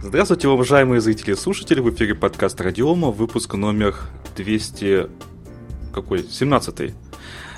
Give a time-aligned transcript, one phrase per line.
[0.00, 3.96] Здравствуйте, уважаемые зрители и слушатели, в эфире подкаст Радиома, выпуск номер
[4.36, 5.08] 200...
[5.92, 6.22] какой?
[6.22, 6.94] 17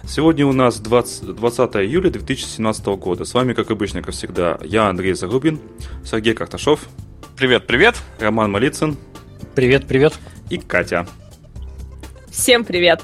[0.08, 3.26] Сегодня у нас 20, 20 июля 2017 года.
[3.26, 5.60] С вами, как обычно, как всегда, я, Андрей Зарубин,
[6.02, 6.88] Сергей Карташов.
[7.36, 7.96] Привет, привет.
[8.18, 8.96] Роман Малицын.
[9.54, 10.18] Привет, привет.
[10.48, 11.06] И Катя.
[12.30, 13.02] Всем привет.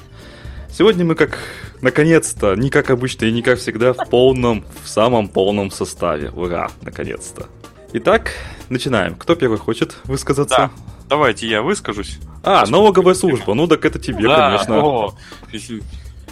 [0.71, 1.37] Сегодня мы, как
[1.81, 6.31] наконец-то, не как обычно и не как всегда, в полном, в самом полном составе.
[6.31, 7.45] Ура, наконец-то.
[7.93, 8.31] Итак,
[8.69, 9.15] начинаем.
[9.15, 10.57] Кто первый хочет высказаться?
[10.57, 10.71] Да.
[11.09, 12.19] Давайте я выскажусь.
[12.43, 13.53] А, налоговая служба.
[13.53, 14.79] Ну так это тебе, да, конечно.
[14.79, 15.13] О,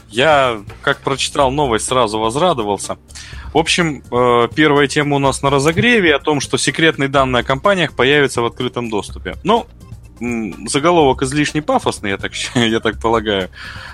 [0.09, 2.97] я, как прочитал новость, сразу возрадовался.
[3.53, 7.43] В общем, э, первая тема у нас на разогреве о том, что секретные данные о
[7.43, 9.35] компаниях появятся в открытом доступе.
[9.43, 9.65] Ну,
[10.67, 13.49] заголовок излишне пафосный, я так, я так полагаю.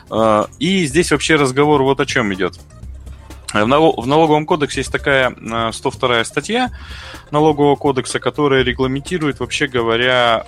[0.09, 2.59] Э, и здесь вообще разговор вот о чем идет.
[3.53, 5.35] В налоговом кодексе есть такая
[5.71, 6.71] 102 э, статья
[7.31, 10.45] налогового кодекса, которая регламентирует, вообще говоря,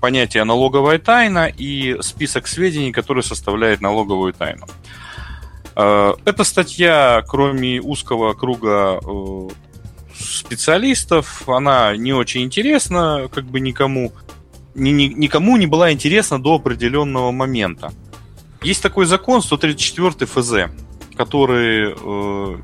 [0.00, 4.66] понятие налоговая тайна и список сведений, которые составляет налоговую тайну.
[5.76, 9.48] Э, эта статья, кроме узкого круга э,
[10.18, 14.12] специалистов, она не очень интересна, как бы никому,
[14.74, 17.92] ни, ни, никому не была интересна до определенного момента.
[18.62, 20.72] Есть такой закон 134 ФЗ,
[21.16, 22.58] который э,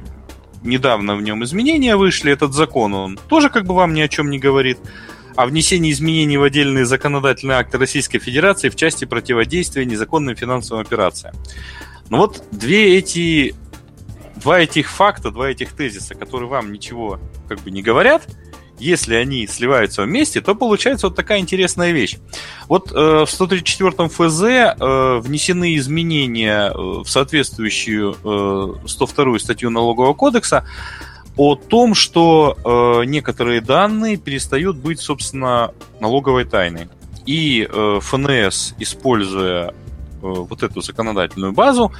[0.62, 2.32] недавно в нем изменения вышли.
[2.32, 4.78] Этот закон, он тоже как бы вам ни о чем не говорит
[5.36, 11.34] о внесении изменений в отдельные законодательные акты Российской Федерации в части противодействия незаконным финансовым операциям.
[12.10, 13.54] Но ну вот две эти,
[14.36, 18.26] два этих факта, два этих тезиса, которые вам ничего как бы не говорят,
[18.78, 22.18] если они сливаются вместе, то получается вот такая интересная вещь.
[22.68, 28.16] Вот э, в 134 ФЗ э, внесены изменения э, в соответствующую
[28.84, 30.64] э, 102 статью Налогового кодекса,
[31.36, 36.88] о том, что э, некоторые данные перестают быть, собственно, налоговой тайной.
[37.26, 39.72] И э, ФНС, используя
[40.20, 41.92] вот эту законодательную базу,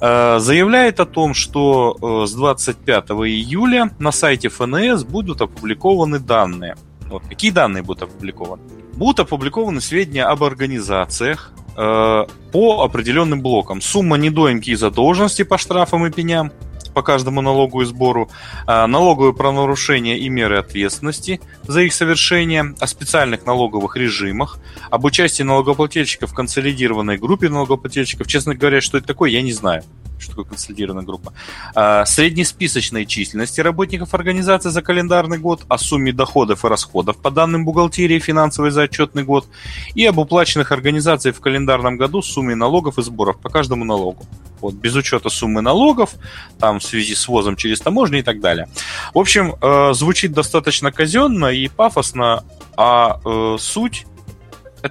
[0.00, 6.76] э, заявляет о том, что э, с 25 июля на сайте ФНС будут опубликованы данные.
[7.10, 8.62] Вот какие данные будут опубликованы?
[8.94, 13.80] Будут опубликованы сведения об организациях, э, по определенным блокам.
[13.80, 16.52] Сумма недоимки и задолженности по штрафам и пеням,
[16.92, 18.30] по каждому налогу и сбору,
[18.66, 24.58] а, налоговые правонарушения и меры ответственности за их совершение, о специальных налоговых режимах,
[24.90, 28.26] об участии налогоплательщиков в консолидированной группе налогоплательщиков.
[28.26, 29.82] Честно говоря, что это такое, я не знаю
[30.22, 31.32] что такое консолидированная группа,
[31.74, 37.64] а, среднесписочной численности работников организации за календарный год, о сумме доходов и расходов по данным
[37.64, 39.46] бухгалтерии финансовой за отчетный год
[39.94, 44.24] и об уплаченных организациях в календарном году сумме налогов и сборов по каждому налогу.
[44.62, 46.14] Вот, без учета суммы налогов,
[46.58, 48.68] там в связи с ввозом через таможню и так далее.
[49.12, 52.44] В общем, э, звучит достаточно казенно и пафосно,
[52.76, 54.06] а э, суть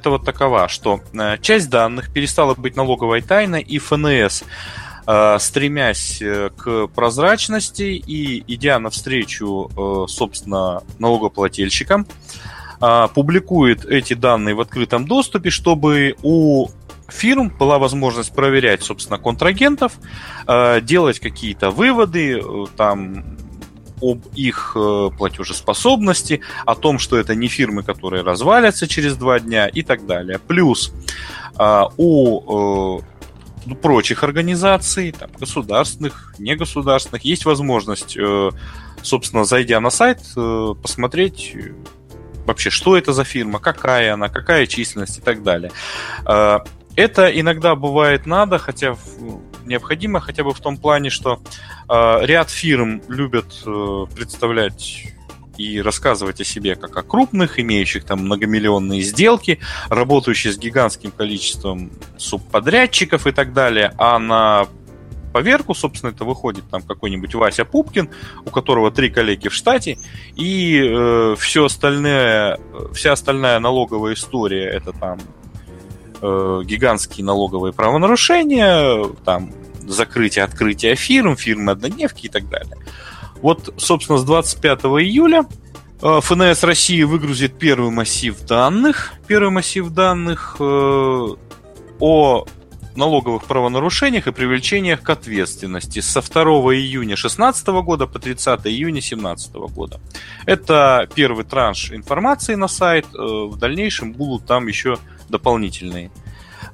[0.06, 4.44] вот такова, что э, часть данных перестала быть налоговой тайной, и ФНС
[5.08, 12.08] Э, стремясь э, к прозрачности и идя навстречу, э, собственно, налогоплательщикам,
[13.14, 16.68] публикует эти данные в открытом доступе, чтобы у
[17.12, 19.94] фирм была возможность проверять, собственно, контрагентов,
[20.82, 22.42] делать какие-то выводы,
[22.78, 23.38] там,
[24.02, 24.76] об их
[25.18, 30.40] платежеспособности, о том, что это не фирмы, которые развалятся через два дня и так далее.
[30.40, 30.94] Плюс
[31.98, 33.02] у
[33.82, 38.50] прочих организаций, там, государственных, негосударственных, есть возможность, э,
[39.02, 41.74] собственно, зайдя на сайт, э, посмотреть э,
[42.46, 45.72] вообще, что это за фирма, какая она, какая численность и так далее.
[46.96, 48.96] Это иногда бывает надо, хотя
[49.66, 51.42] необходимо хотя бы в том плане, что
[51.88, 53.64] ряд фирм любят
[54.14, 55.14] представлять
[55.58, 59.60] и рассказывать о себе как о крупных, имеющих там многомиллионные сделки,
[59.90, 64.68] работающих с гигантским количеством субподрядчиков и так далее, а на
[65.34, 68.10] поверку, собственно, это выходит там какой-нибудь Вася Пупкин,
[68.46, 69.98] у которого три коллеги в штате,
[70.36, 72.60] и э, все остальное,
[72.94, 75.20] вся остальная налоговая история это там
[76.22, 79.52] э, гигантские налоговые правонарушения, там
[79.88, 82.78] закрытие, открытие фирм, фирмы однодневки и так далее.
[83.42, 85.46] Вот, собственно, с 25 июля
[86.02, 91.28] э, ФНС России выгрузит первый массив данных, первый массив данных э,
[92.00, 92.46] о
[92.98, 96.44] налоговых правонарушениях и привлечениях к ответственности со 2
[96.76, 100.00] июня 2016 года по 30 июня 2017 года.
[100.46, 103.06] Это первый транш информации на сайт.
[103.14, 104.98] Э, в дальнейшем будут там еще
[105.30, 106.12] дополнительные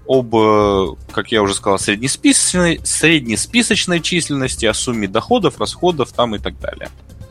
[0.08, 6.40] об, э, как я уже сказал, среднесписочной, среднесписочной численности, о сумме доходов, расходов там и
[6.40, 6.90] так далее.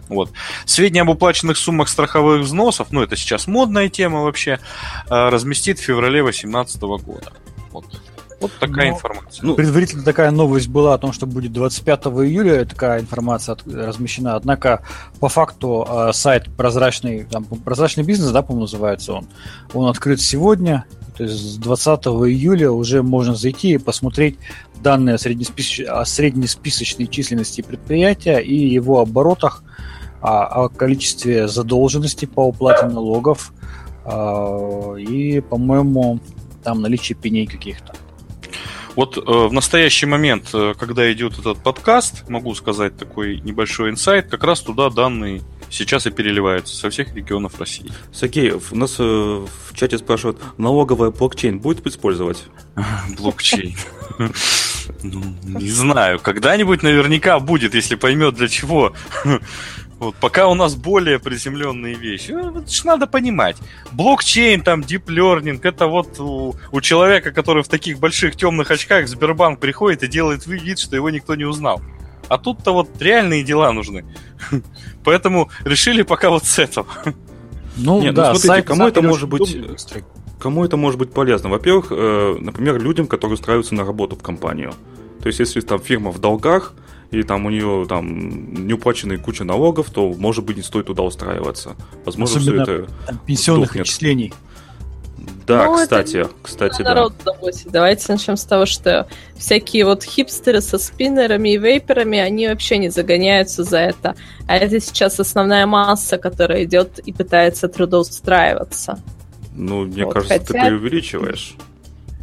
[0.09, 0.31] Вот.
[0.67, 4.61] Сведения об уплаченных суммах страховых взносов, ну это сейчас модная тема вообще,
[5.09, 7.33] разместит в феврале 2018 года.
[7.73, 7.85] Вот.
[8.41, 9.47] Вот такая Но, информация.
[9.47, 14.37] Ну, предварительно такая новость была о том, что будет 25 июля такая информация размещена.
[14.37, 14.83] Однако,
[15.21, 19.27] по факту, э, сайт прозрачный, там, прозрачный бизнес, да, по-моему, называется он,
[19.73, 20.85] он открыт сегодня.
[21.17, 24.39] То есть с 20 июля уже можно зайти и посмотреть
[24.83, 25.81] данные о, среднесписоч...
[25.81, 29.63] о среднесписочной численности предприятия и его оборотах,
[30.21, 33.55] о, о количестве задолженности по уплате налогов
[34.05, 36.21] а, и, по-моему,
[36.63, 37.95] там наличие пеней каких-то.
[38.97, 44.29] Вот э, в настоящий момент, э, когда идет этот подкаст, могу сказать такой небольшой инсайт,
[44.31, 47.93] как раз туда данные сейчас и переливаются со всех регионов России.
[48.11, 52.45] Сергей, у нас э, в чате спрашивают, налоговая блокчейн будет использовать?
[53.19, 53.77] Блокчейн.
[55.03, 58.95] Ну, не знаю, когда-нибудь наверняка будет, если поймет для чего.
[59.99, 62.31] Вот, пока у нас более приземленные вещи.
[62.31, 63.57] Ну, это ж надо понимать.
[63.93, 69.07] Блокчейн, там, deep learning, это вот у, у человека, который в таких больших темных очках
[69.07, 71.81] в Сбербанк приходит и делает вид, что его никто не узнал.
[72.29, 74.05] А тут-то вот реальные дела нужны.
[75.05, 76.89] Поэтому решили пока вот с этого.
[77.77, 79.57] Ну, Нет, ну да, ну, смотрите, сайт, кому это может быть...
[80.39, 81.49] Кому это может быть полезно?
[81.49, 84.75] Во-первых, э, например, людям, которые устраиваются на работу в компанию.
[85.23, 86.75] То есть, если там фирма в долгах,
[87.11, 91.77] и там у нее там неуплаченные куча налогов, то, может быть, не стоит туда устраиваться.
[92.05, 93.87] Возможно, Особенно все это там, пенсионных сдохнет.
[93.87, 94.35] отчислений.
[95.47, 97.33] Да, ну, кстати, это кстати, народ да.
[97.33, 97.69] Заботит.
[97.71, 102.89] Давайте начнем с того, что всякие вот хипстеры со спиннерами и вейперами, они вообще не
[102.91, 104.17] загоняются за это.
[104.49, 108.99] А это сейчас основная масса, которая идет и пытается трудоустраиваться.
[109.55, 110.47] Ну, мне вот, кажется, хотя...
[110.47, 111.55] ты преувеличиваешь.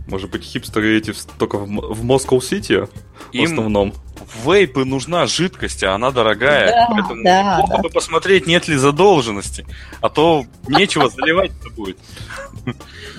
[0.07, 2.87] Может быть, хипстеры эти только в, в Москва-Сити
[3.33, 3.93] в основном.
[4.27, 6.71] В вейпы нужна жидкость, а она дорогая.
[6.71, 7.81] Да, поэтому да, неплохо да.
[7.83, 9.65] бы посмотреть, нет ли задолженности.
[10.01, 11.97] А то нечего заливать-то будет.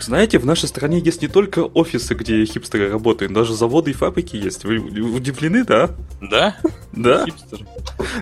[0.01, 4.37] Знаете, в нашей стране есть не только офисы, где хипстеры работают, даже заводы и фабрики
[4.37, 4.65] есть.
[4.65, 5.91] Вы удивлены, да?
[6.21, 6.57] Да?
[6.93, 7.25] Да.
[7.25, 7.67] Хипстеры.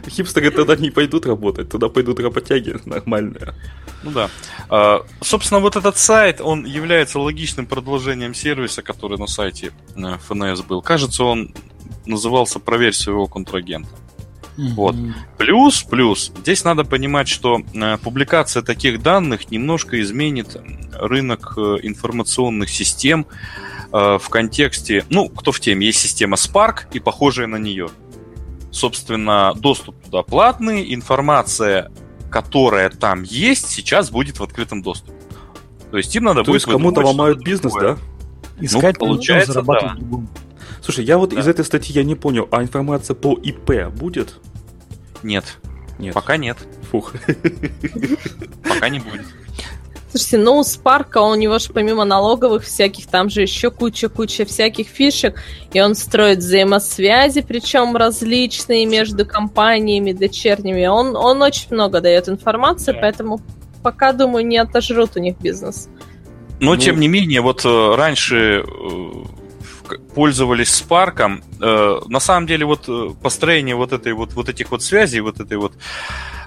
[0.09, 3.55] Хипстеры тогда не пойдут работать, туда пойдут работяги нормальные.
[4.03, 4.31] Ну да.
[4.69, 10.63] А, собственно, вот этот сайт, он является логичным продолжением сервиса, который на сайте ФНС э,
[10.63, 10.83] был.
[10.83, 11.55] Кажется, он
[12.07, 13.91] назывался «Проверь своего контрагента».
[14.57, 14.69] Mm-hmm.
[14.77, 14.97] Вот.
[15.37, 20.57] Плюс, плюс, здесь надо понимать, что э, публикация таких данных немножко изменит
[20.95, 23.27] рынок э, информационных систем
[23.93, 27.91] э, в контексте, ну, кто в теме, есть система Spark и похожая на нее.
[28.71, 31.93] Собственно, доступ туда платный, информация,
[32.31, 35.13] которая там есть, сейчас будет в открытом доступе.
[35.91, 36.65] То есть им надо То будет...
[36.65, 37.97] То есть кому-то ломают бизнес, такое.
[37.97, 38.65] да?
[38.65, 40.17] Искать, ну, получается, зарабатывать да.
[40.83, 41.41] Слушай, я вот да.
[41.41, 44.35] из этой статьи я не понял, а информация по ИП будет?
[45.23, 45.59] Нет.
[45.99, 46.15] Нет.
[46.15, 46.59] Пока нет.
[46.91, 47.15] Фух.
[48.69, 49.23] Пока не будет.
[50.11, 54.89] Слушайте, ну у Спарка у него же помимо налоговых всяких, там же еще куча-куча всяких
[54.89, 55.41] фишек,
[55.73, 60.85] и он строит взаимосвязи, причем различные между компаниями дочерними.
[60.85, 62.99] Он, он очень много дает информации, да.
[63.01, 63.41] поэтому
[63.83, 65.89] пока, думаю, не отожрут у них бизнес.
[66.61, 69.42] Но, ну, тем не менее, вот э, раньше э,
[70.15, 71.43] пользовались Спарком.
[71.61, 75.41] Э, на самом деле, вот э, построение вот этой вот, вот этих вот связей, вот
[75.41, 75.73] этой вот,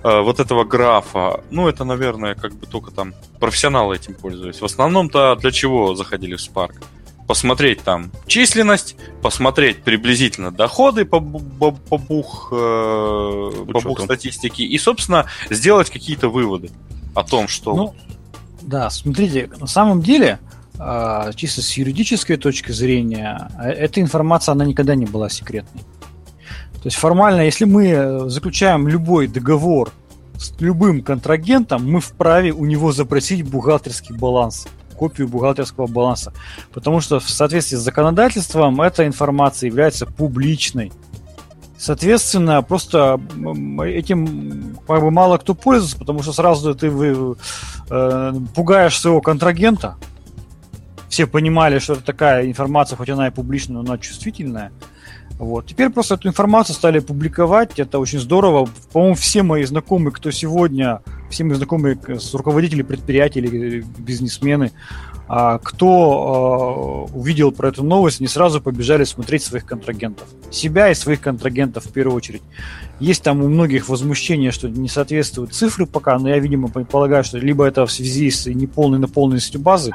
[0.03, 4.61] э, вот этого графа, ну, это, наверное, как бы только там профессионалы этим пользовались.
[4.61, 6.83] В основном-то для чего заходили в Spark?
[7.27, 15.25] Посмотреть там численность, посмотреть приблизительно доходы по, по, по бух, по бух статистике и, собственно,
[15.49, 16.69] сделать какие-то выводы
[17.15, 17.75] о том, что...
[17.75, 17.95] Ну,
[18.61, 20.39] да, смотрите, на самом деле
[21.35, 25.81] чисто с юридической точки зрения, э, эта информация, она никогда не была секретной.
[26.73, 29.91] То есть формально, если мы э, заключаем любой договор
[30.37, 36.33] с любым контрагентом, мы вправе у него запросить бухгалтерский баланс, копию бухгалтерского баланса.
[36.73, 40.91] Потому что в соответствии с законодательством эта информация является публичной.
[41.77, 43.19] Соответственно, просто
[43.83, 47.35] этим как бы мало кто пользуется, потому что сразу ты вы,
[47.89, 49.95] э, пугаешь своего контрагента,
[51.15, 54.73] все понимали, что это такая информация, хоть она и публичная, но она чувствительная.
[55.39, 55.65] Вот.
[55.65, 58.67] Теперь просто эту информацию стали публиковать, это очень здорово.
[58.91, 64.73] По-моему, все мои знакомые, кто сегодня, все мои знакомые с руководители предприятий или бизнесмены,
[65.29, 70.27] а, кто а, увидел про эту новость, не сразу побежали смотреть своих контрагентов.
[70.51, 72.43] Себя и своих контрагентов в первую очередь.
[72.99, 77.37] Есть там у многих возмущения, что не соответствуют цифры пока, но я, видимо, полагаю, что
[77.37, 79.93] либо это в связи с неполной наполненностью базы,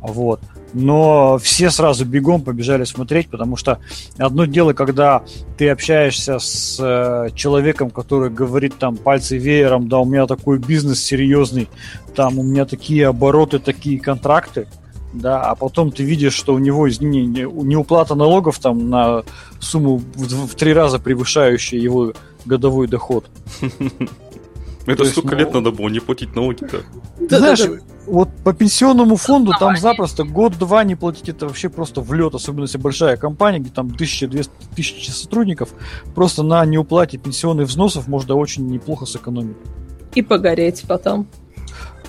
[0.00, 0.40] вот.
[0.72, 3.78] но все сразу бегом побежали смотреть, потому что
[4.16, 5.22] одно дело, когда
[5.56, 11.02] ты общаешься с э, человеком, который говорит там пальцы веером, да, у меня такой бизнес
[11.02, 11.68] серьезный,
[12.14, 14.68] там у меня такие обороты, такие контракты,
[15.12, 19.22] да, а потом ты видишь, что у него не, не, не уплата налогов там на
[19.58, 22.12] сумму в, в три раза превышающую его
[22.44, 23.24] годовой доход.
[24.86, 26.82] Это сколько ну, лет надо было не платить налоги-то?
[27.28, 27.60] Ты знаешь,
[28.08, 32.78] вот по пенсионному фонду там запросто год-два не платить, это вообще просто влет, особенно если
[32.78, 35.70] большая компания, где там 1200 тысячи сотрудников,
[36.14, 39.56] просто на неуплате пенсионных взносов можно очень неплохо сэкономить.
[40.14, 41.26] И погореть потом.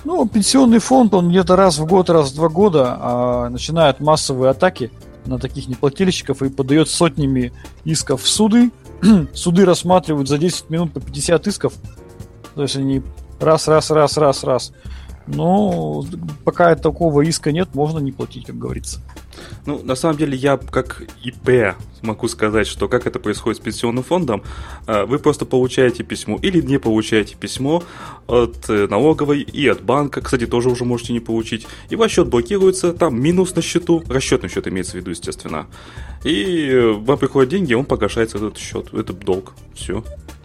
[0.04, 4.50] Ну, пенсионный фонд, он где-то раз в год, раз в два года а, начинает массовые
[4.50, 4.90] атаки
[5.26, 7.52] на таких неплательщиков и подает сотнями
[7.84, 8.70] исков в суды.
[9.34, 11.74] суды рассматривают за 10 минут по 50 исков.
[12.54, 13.02] То есть они
[13.38, 14.72] раз, раз, раз, раз, раз.
[15.34, 16.04] Но
[16.44, 19.00] пока такого иска нет, можно не платить, как говорится.
[19.66, 24.02] Ну, на самом деле, я как ИП могу сказать, что как это происходит с пенсионным
[24.02, 24.42] фондом,
[24.86, 27.82] а, вы просто получаете письмо или не получаете письмо
[28.26, 32.28] от э, налоговой и от банка, кстати, тоже уже можете не получить, и ваш счет
[32.28, 35.66] блокируется, там минус на счету, расчетный счет имеется в виду, естественно,
[36.24, 40.02] и э, вам приходят деньги, он погашается этот счет, этот долг, все.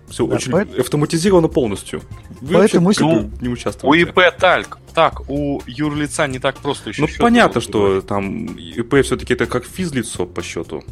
[0.10, 0.80] Все да, очень поэтому...
[0.80, 2.02] автоматизировано полностью.
[2.42, 3.88] Вы Поэтому если ну, не участвуете.
[3.88, 7.02] У ИП так, так, у юрлица не так просто еще.
[7.02, 10.84] Ну понятно, что там ИП все-таки это как физлицо по счету,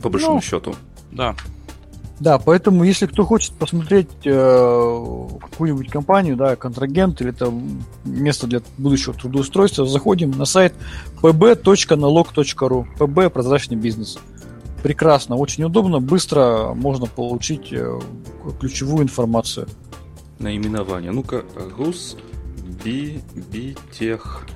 [0.00, 0.76] по большому ну, счету.
[1.10, 1.34] Да.
[2.18, 8.62] Да, поэтому если кто хочет посмотреть э, какую-нибудь компанию, да, контрагент или там место для
[8.78, 10.72] будущего трудоустройства, заходим на сайт
[11.20, 12.86] pb.налог.ру.
[12.98, 14.16] pb прозрачный бизнес.
[14.16, 14.35] Э,
[14.82, 18.00] прекрасно, очень удобно, быстро можно получить э,
[18.60, 19.68] ключевую информацию.
[20.38, 21.12] Наименование.
[21.12, 21.44] Ну-ка,
[21.76, 22.16] Рус
[22.84, 24.46] Би Битех.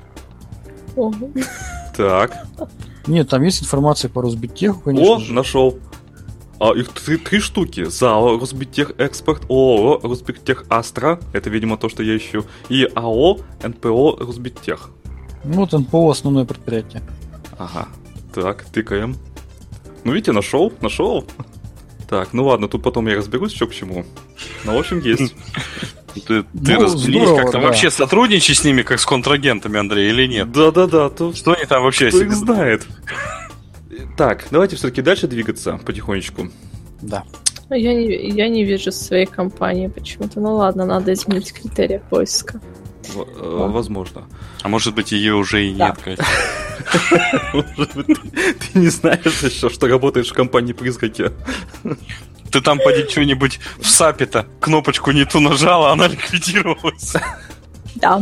[1.96, 2.46] Так.
[3.06, 5.16] Нет, там есть информация по Росбиттеху, конечно.
[5.16, 5.32] О, же.
[5.32, 5.78] нашел.
[6.60, 7.84] А, их три, три штуки.
[7.84, 14.18] ЗАО Росбиттех Экспорт, ООО Росбиттех Астра, это, видимо, то, что я ищу, и АО НПО
[14.20, 14.90] Росбиттех.
[15.42, 17.02] Ну, вот НПО основное предприятие.
[17.58, 17.88] Ага.
[18.34, 19.16] Так, тыкаем.
[20.04, 21.26] Ну, видите, нашел, нашел.
[22.08, 24.04] Так, ну ладно, тут потом я разберусь, что к чему.
[24.64, 25.34] Ну, в общем, есть.
[26.26, 27.60] Ты, ты ну, разберись как-то да.
[27.60, 30.50] вообще сотрудничай с ними, как с контрагентами, Андрей, или нет?
[30.50, 31.08] Да-да-да.
[31.08, 31.32] То...
[31.32, 32.84] Что они там вообще Кто их знает?
[34.16, 36.48] Так, давайте все-таки дальше двигаться потихонечку.
[37.00, 37.22] Да.
[37.70, 40.40] Я не, я не вижу своей компании почему-то.
[40.40, 42.60] Ну ладно, надо изменить критерии поиска.
[43.08, 44.24] В, э, возможно.
[44.62, 46.24] А может быть, ее уже и нет, Катя.
[47.52, 51.30] Может быть, ты не знаешь еще, что работаешь в компании призраки.
[52.50, 57.14] Ты там поди что-нибудь в сапе-то кнопочку не ту нажала, она ликвидировалась.
[57.96, 58.20] Да,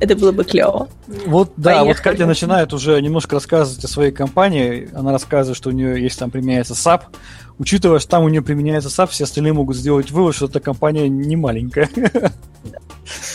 [0.00, 0.88] это было бы клево.
[1.26, 1.88] Вот, да, Поехали.
[1.88, 4.88] вот Катя начинает уже немножко рассказывать о своей компании.
[4.94, 7.02] Она рассказывает, что у нее есть там применяется SAP.
[7.58, 11.08] Учитывая, что там у нее применяется SAP, все остальные могут сделать вывод, что эта компания
[11.08, 11.90] не маленькая.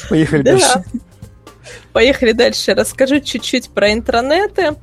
[0.09, 0.83] Поехали дальше.
[1.93, 2.73] Поехали дальше.
[2.73, 4.75] Расскажу чуть-чуть про интернеты.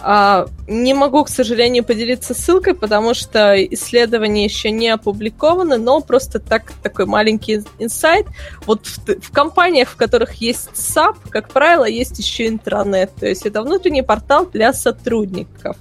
[0.00, 6.40] А, не могу, к сожалению, поделиться ссылкой, потому что исследования еще не опубликованы, но просто
[6.40, 8.26] так, такой маленький инсайт.
[8.64, 13.44] Вот в, в компаниях, в которых есть SAP, как правило, есть еще интернет, то есть
[13.44, 15.76] это внутренний портал для сотрудников.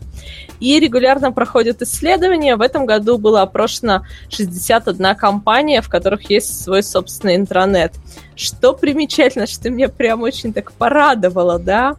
[0.61, 2.55] И регулярно проходят исследования.
[2.55, 7.93] В этом году было опрошено 61 компания, в которых есть свой собственный интернет.
[8.35, 11.97] Что примечательно, что меня прям очень так порадовало, да,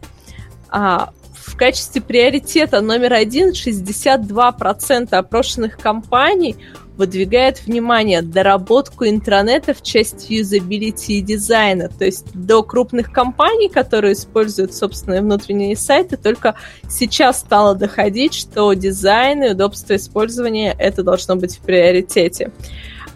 [0.69, 1.11] а,
[1.45, 6.55] в качестве приоритета номер один 62% опрошенных компаний
[6.97, 11.89] выдвигает внимание доработку интернета в части юзабилити и дизайна.
[11.89, 16.55] То есть до крупных компаний, которые используют собственные внутренние сайты, только
[16.89, 22.51] сейчас стало доходить, что дизайн и удобство использования это должно быть в приоритете.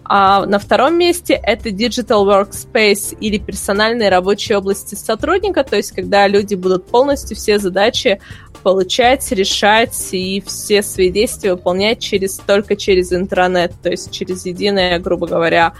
[0.09, 6.27] А на втором месте это Digital Workspace или персональные рабочие области сотрудника, то есть когда
[6.27, 8.21] люди будут полностью все задачи
[8.63, 14.99] получать, решать и все свои действия выполнять через, только через интернет, то есть через единое,
[14.99, 15.73] грубо говоря,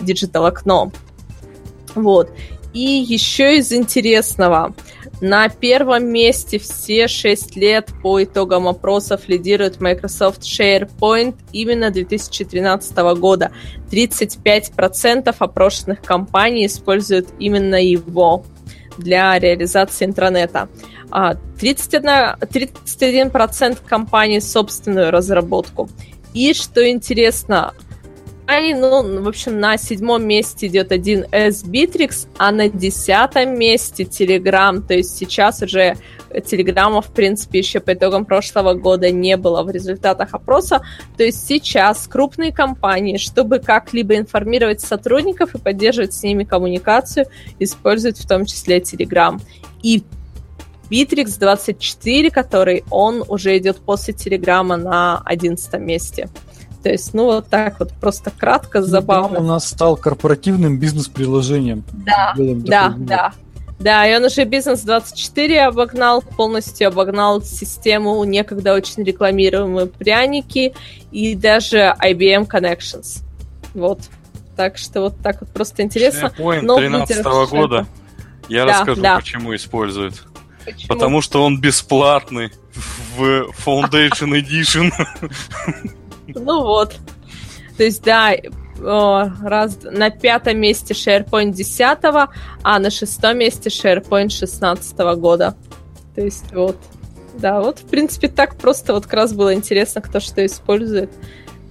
[0.00, 0.92] digital окно.
[1.94, 2.30] Вот.
[2.72, 4.74] И еще из интересного.
[5.22, 13.52] На первом месте все 6 лет по итогам опросов лидирует Microsoft SharePoint именно 2013 года.
[13.88, 18.44] 35% опрошенных компаний используют именно его
[18.98, 20.68] для реализации интернета.
[21.12, 25.88] 31, а 31% компаний собственную разработку.
[26.34, 27.74] И что интересно,
[28.42, 28.74] компаний.
[28.74, 34.80] Ну, в общем, на седьмом месте идет один S Bittrex, а на десятом месте Telegram.
[34.80, 35.96] То есть сейчас уже
[36.46, 40.82] Телеграма, в принципе, еще по итогам прошлого года не было в результатах опроса.
[41.16, 47.26] То есть сейчас крупные компании, чтобы как-либо информировать сотрудников и поддерживать с ними коммуникацию,
[47.58, 49.40] используют в том числе Telegram.
[49.82, 50.02] И
[50.90, 56.28] Bittrex 24, который он уже идет после Телеграма на 11 месте.
[56.82, 59.38] То есть, ну, вот так вот, просто кратко, забавно.
[59.38, 61.84] У нас стал корпоративным бизнес-приложением.
[61.92, 63.32] Да, да, да.
[63.78, 70.72] Да, и он уже бизнес-24 обогнал, полностью обогнал систему некогда очень рекламируемые пряники
[71.10, 73.22] и даже IBM Connections.
[73.74, 74.00] Вот.
[74.56, 76.32] Так что вот так вот просто интересно.
[76.38, 77.86] SharePoint 13 года.
[78.48, 79.16] Я да, расскажу, да.
[79.16, 80.22] почему используют.
[80.64, 80.88] Почему?
[80.88, 82.52] Потому что он бесплатный
[83.16, 84.92] в Foundation Edition.
[86.34, 86.96] Ну вот.
[87.76, 88.32] То есть, да,
[88.78, 91.98] раз, на пятом месте SharePoint 10,
[92.62, 95.56] а на шестом месте SharePoint 16 года.
[96.14, 96.76] То есть вот.
[97.34, 101.10] Да, вот, в принципе, так просто вот как раз было интересно, кто что использует.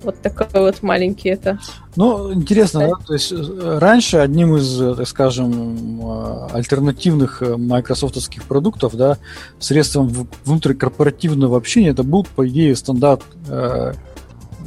[0.03, 1.59] Вот такой вот маленький это.
[1.95, 3.05] Ну, интересно, да?
[3.05, 9.19] то есть э, раньше одним из, э, так скажем, э, альтернативных майкрософтовских продуктов, да,
[9.59, 13.21] средством внутрикорпоративного общения, это был, по идее, стандарт,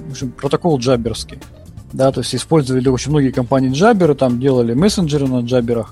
[0.06, 1.38] в общем, протокол джаберский
[1.94, 5.86] да, то есть использовали очень многие компании Jabber, там делали мессенджеры на Jabber,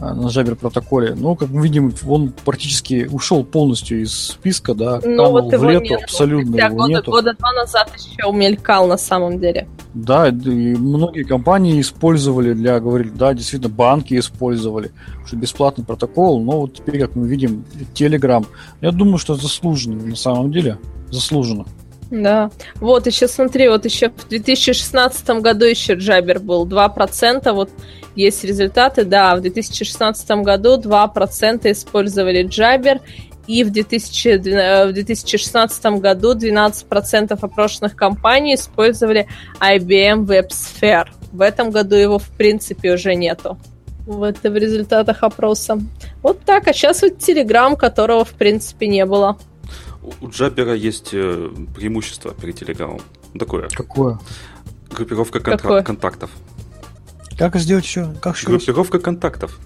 [0.00, 1.14] а, на Jabber протоколе.
[1.14, 5.64] Но, как мы видим, он практически ушел полностью из списка, да, ну, канул вот в
[5.64, 6.02] лету, нету.
[6.02, 7.10] абсолютно Хотя его года, нету.
[7.12, 9.68] Года два назад еще умелькал на самом деле.
[9.94, 14.90] Да, и многие компании использовали для, говорили, да, действительно, банки использовали,
[15.24, 18.44] что бесплатный протокол, но вот теперь, как мы видим, Telegram,
[18.80, 20.78] я думаю, что заслуженно, на самом деле,
[21.12, 21.64] заслуженно.
[22.12, 22.50] Да.
[22.74, 27.70] Вот, еще смотри, вот еще в 2016 году еще Джабер был 2%, вот
[28.14, 33.00] есть результаты, да, в 2016 году 2% использовали Джабер,
[33.46, 39.26] и в, 2000, в 2016 году 12% опрошенных компаний использовали
[39.58, 41.08] IBM WebSphere.
[41.32, 43.58] В этом году его, в принципе, уже нету.
[44.06, 45.78] В это в результатах опроса.
[46.22, 46.68] Вот так.
[46.68, 49.38] А сейчас вот Telegram, которого, в принципе, не было
[50.20, 53.00] у Джабера есть э, преимущество перед Телеграмом.
[53.38, 53.68] Такое.
[53.68, 54.18] Какое?
[54.90, 55.82] Группировка контра- Какое?
[55.82, 56.30] контактов.
[57.38, 58.12] Как сделать еще?
[58.20, 59.04] Как еще Группировка раз?
[59.04, 59.58] контактов.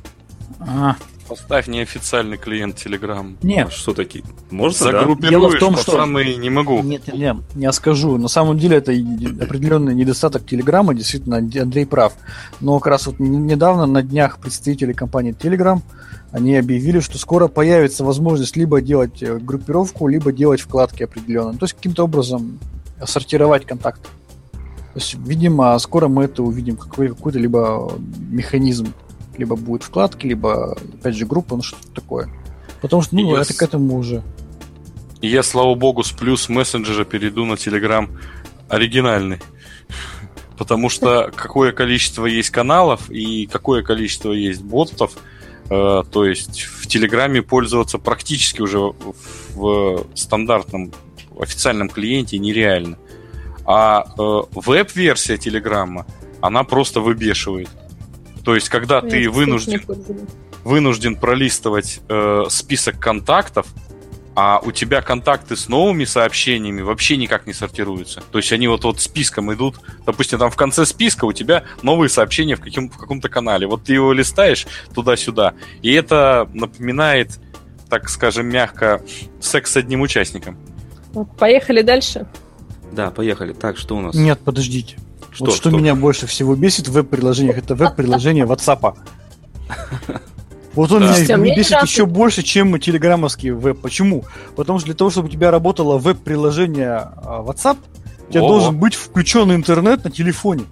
[0.60, 0.96] А.
[1.28, 3.36] Поставь неофициальный клиент Telegram.
[3.42, 3.68] Нет.
[3.68, 4.24] А что такие?
[4.50, 5.92] Можно, Загруппируешь, Дело в том, что...
[5.92, 6.82] самый не могу.
[6.82, 8.16] Нет, нет, нет, я скажу.
[8.16, 12.14] На самом деле это определенный недостаток Телеграма, действительно, Андрей прав.
[12.60, 15.80] Но как раз вот недавно на днях представители компании Telegram
[16.32, 21.56] они объявили, что скоро появится возможность либо делать э, группировку, либо делать вкладки определенно.
[21.56, 22.58] То есть каким-то образом
[23.04, 24.08] сортировать контакты.
[24.96, 27.92] То есть, видимо, скоро мы это увидим, какой, какой-то либо
[28.30, 28.92] механизм,
[29.38, 32.28] либо будет вкладки, либо, опять же, группа, ну что-то такое.
[32.80, 33.56] Потому что, ну, я это с...
[33.56, 34.22] к этому уже.
[35.20, 38.08] И я, слава богу, с плюс мессенджера перейду на Telegram
[38.68, 39.40] оригинальный.
[40.58, 45.12] Потому что какое количество есть каналов и какое количество есть ботов–
[45.68, 48.78] Э, то есть в Телеграме пользоваться практически уже
[49.54, 50.92] в стандартном
[51.38, 52.98] официальном клиенте нереально.
[53.64, 56.06] А э, веб-версия Телеграма,
[56.40, 57.68] она просто выбешивает.
[58.46, 59.82] То есть, когда Я ты вынужден,
[60.62, 63.66] вынужден пролистывать э, список контактов,
[64.36, 68.22] а у тебя контакты с новыми сообщениями вообще никак не сортируются.
[68.30, 69.80] То есть они вот, вот списком идут.
[70.06, 73.66] Допустим, там в конце списка у тебя новые сообщения в, каким, в каком-то канале.
[73.66, 77.40] Вот ты его листаешь туда-сюда, и это напоминает,
[77.90, 79.02] так скажем, мягко,
[79.40, 80.56] секс с одним участником.
[81.36, 82.28] Поехали дальше.
[82.92, 83.54] Да, поехали.
[83.54, 84.14] Так, что у нас?
[84.14, 84.98] Нет, подождите.
[85.36, 88.96] Что, вот что, что меня больше всего бесит в веб-приложениях, это веб-приложение WhatsApp.
[90.72, 91.18] Вот он да.
[91.18, 91.90] меня, меня бесит раз...
[91.90, 93.78] еще больше, чем телеграммовский веб.
[93.80, 94.24] Почему?
[94.56, 97.76] Потому что для того, чтобы у тебя работало веб-приложение а, WhatsApp,
[98.28, 98.48] у тебя О.
[98.48, 100.64] должен быть включен интернет на телефоне.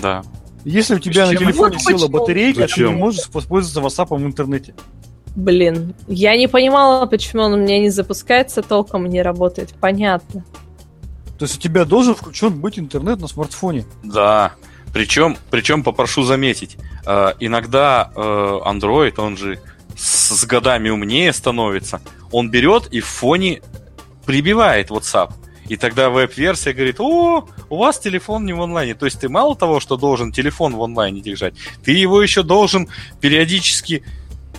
[0.00, 0.22] Да.
[0.64, 1.42] Если у тебя Зачем?
[1.42, 2.88] на телефоне вот села батарейка, Зачем?
[2.88, 4.74] ты не можешь воспользоваться WhatsApp в интернете.
[5.36, 9.70] Блин, я не понимала, почему он у меня не запускается, толком не работает.
[9.80, 10.44] Понятно.
[11.40, 13.86] То есть у тебя должен включен быть интернет на смартфоне.
[14.02, 14.52] Да.
[14.92, 16.76] Причем, причем попрошу заметить,
[17.06, 19.58] э, иногда э, Android, он же
[19.96, 23.62] с, годами умнее становится, он берет и в фоне
[24.26, 25.32] прибивает WhatsApp.
[25.66, 28.94] И тогда веб-версия говорит, о, у вас телефон не в онлайне.
[28.94, 32.86] То есть ты мало того, что должен телефон в онлайне держать, ты его еще должен
[33.22, 34.04] периодически,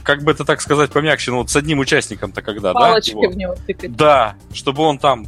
[0.02, 3.30] как бы это так сказать помягче, ну вот с одним участником-то когда, Палочкой да?
[3.30, 3.96] в него тыкать.
[3.96, 5.28] Да, чтобы он там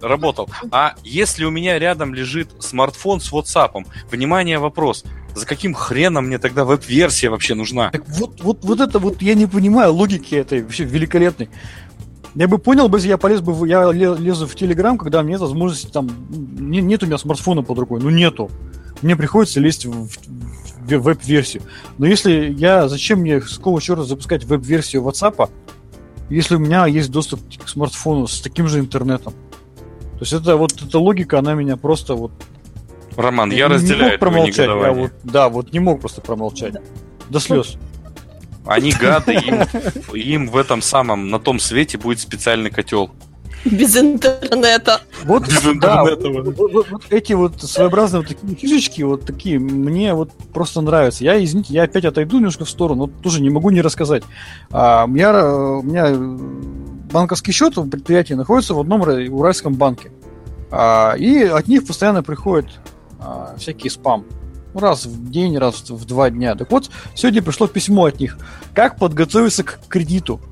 [0.00, 0.48] работал.
[0.70, 5.04] А если у меня рядом лежит смартфон с WhatsApp, внимание, вопрос.
[5.34, 7.90] За каким хреном мне тогда веб-версия вообще нужна?
[7.90, 11.50] Так вот, вот, вот это вот я не понимаю логики этой вообще великолепной.
[12.34, 15.86] Я бы понял если я полез бы, я ле- лезу в Телеграм, когда нет возможности
[15.90, 18.50] там, не- нет у меня смартфона под рукой, ну нету.
[19.02, 20.18] Мне приходится лезть в, в-
[20.86, 21.62] в веб-версию.
[21.98, 25.50] Но если я, зачем мне с какого черта запускать веб-версию WhatsApp,
[26.30, 29.34] если у меня есть доступ к смартфону с таким же интернетом?
[30.18, 32.32] То есть это вот эта логика, она меня просто вот
[33.16, 34.56] Роман, не- я не разделяю мог твое промолчать.
[34.58, 35.02] Я негодование.
[35.02, 36.74] вот, да, вот не мог просто промолчать.
[37.30, 37.76] До слез.
[38.66, 39.62] Они гады, им,
[40.14, 43.10] им в этом самом, на том свете будет специальный котел.
[43.64, 45.00] Без интернета.
[45.24, 49.24] Вот, Без да, интернета, вот, вот- вот- вот эти вот своеобразные вот такие фишечки, вот
[49.24, 51.24] такие, мне вот просто нравятся.
[51.24, 54.22] Я, извините, я опять отойду немножко в сторону, вот тоже не могу не рассказать.
[54.70, 56.36] А, у, меня, э, у меня э,
[57.16, 60.12] банковский счет в предприятии находится в одном ра- уральском банке.
[60.70, 62.68] А, и от них постоянно приходит
[63.18, 64.26] а, всякий спам.
[64.74, 66.54] Раз в день, раз в два дня.
[66.56, 68.36] Так вот, сегодня пришло письмо от них.
[68.74, 70.42] Как подготовиться к кредиту?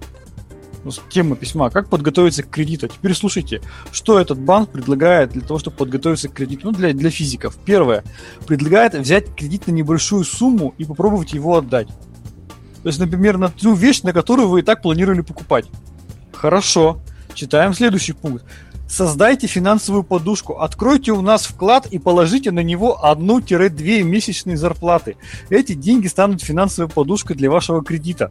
[0.84, 1.68] Ну, Тема письма.
[1.68, 2.88] Как подготовиться к кредиту?
[2.88, 3.60] Теперь слушайте,
[3.92, 6.68] что этот банк предлагает для того, чтобы подготовиться к кредиту?
[6.68, 7.58] Ну, для, для физиков.
[7.66, 8.04] Первое.
[8.46, 11.88] Предлагает взять кредит на небольшую сумму и попробовать его отдать.
[12.82, 15.66] То есть, например, на ту вещь, на которую вы и так планировали покупать.
[16.44, 17.00] Хорошо.
[17.32, 18.44] Читаем следующий пункт.
[18.86, 20.58] Создайте финансовую подушку.
[20.58, 25.16] Откройте у нас вклад и положите на него 1-2 месячные зарплаты.
[25.48, 28.30] Эти деньги станут финансовой подушкой для вашего кредита.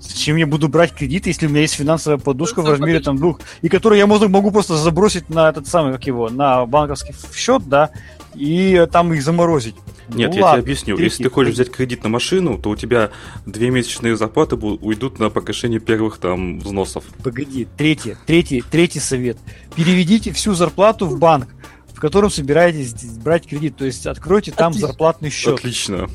[0.00, 3.16] Зачем я буду брать кредит, если у меня есть финансовая подушка в Финансовая размере там
[3.16, 7.68] двух, и которую я могу просто забросить на этот самый, как его, на банковский счет,
[7.68, 7.90] да,
[8.36, 9.74] и там их заморозить.
[10.08, 10.96] Нет, Ну я ладно, тебе объясню.
[10.96, 13.10] третий Если ты хочешь взять кредит на машину, то у тебя
[13.46, 17.04] две месячные зарплаты уйдут на погашение первых там взносов.
[17.22, 19.38] Погоди, третий, третий, третий совет.
[19.74, 21.48] Переведите всю зарплату в банк,
[21.92, 23.76] в котором собираетесь брать кредит.
[23.76, 24.88] То есть откройте там Отлично.
[24.88, 25.54] зарплатный счет.
[25.58, 26.08] Отлично.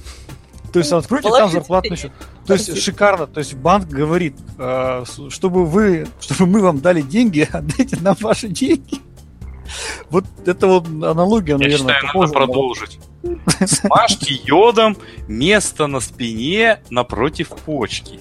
[0.71, 2.01] То есть откройте там Положите зарплатный денег.
[2.01, 2.11] счет.
[2.47, 3.27] То есть шикарно.
[3.27, 8.47] То есть банк говорит, э, чтобы вы, чтобы мы вам дали деньги, отдайте нам ваши
[8.47, 8.99] деньги.
[10.09, 12.99] Вот это вот аналогия, Я наверное, считаю, надо продолжить.
[13.65, 18.19] Смажьте йодом место на спине напротив почки.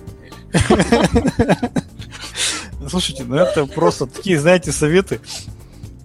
[2.88, 5.20] Слушайте, ну это просто такие, знаете, советы.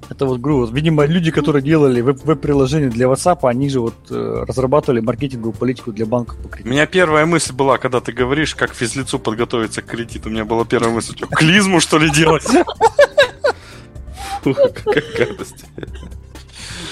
[0.10, 3.94] Это вот, грубо, вот, видимо, люди, которые делали веб- веб-приложение для WhatsApp, они же вот
[4.10, 6.70] э, разрабатывали маркетинговую политику для банков по У кредиту.
[6.70, 10.30] меня первая мысль была, когда ты говоришь, как физлицу подготовиться к кредиту.
[10.30, 12.44] У меня была первая мысль, что, клизму что ли делать?
[14.44, 15.66] Фу, Какая гадость.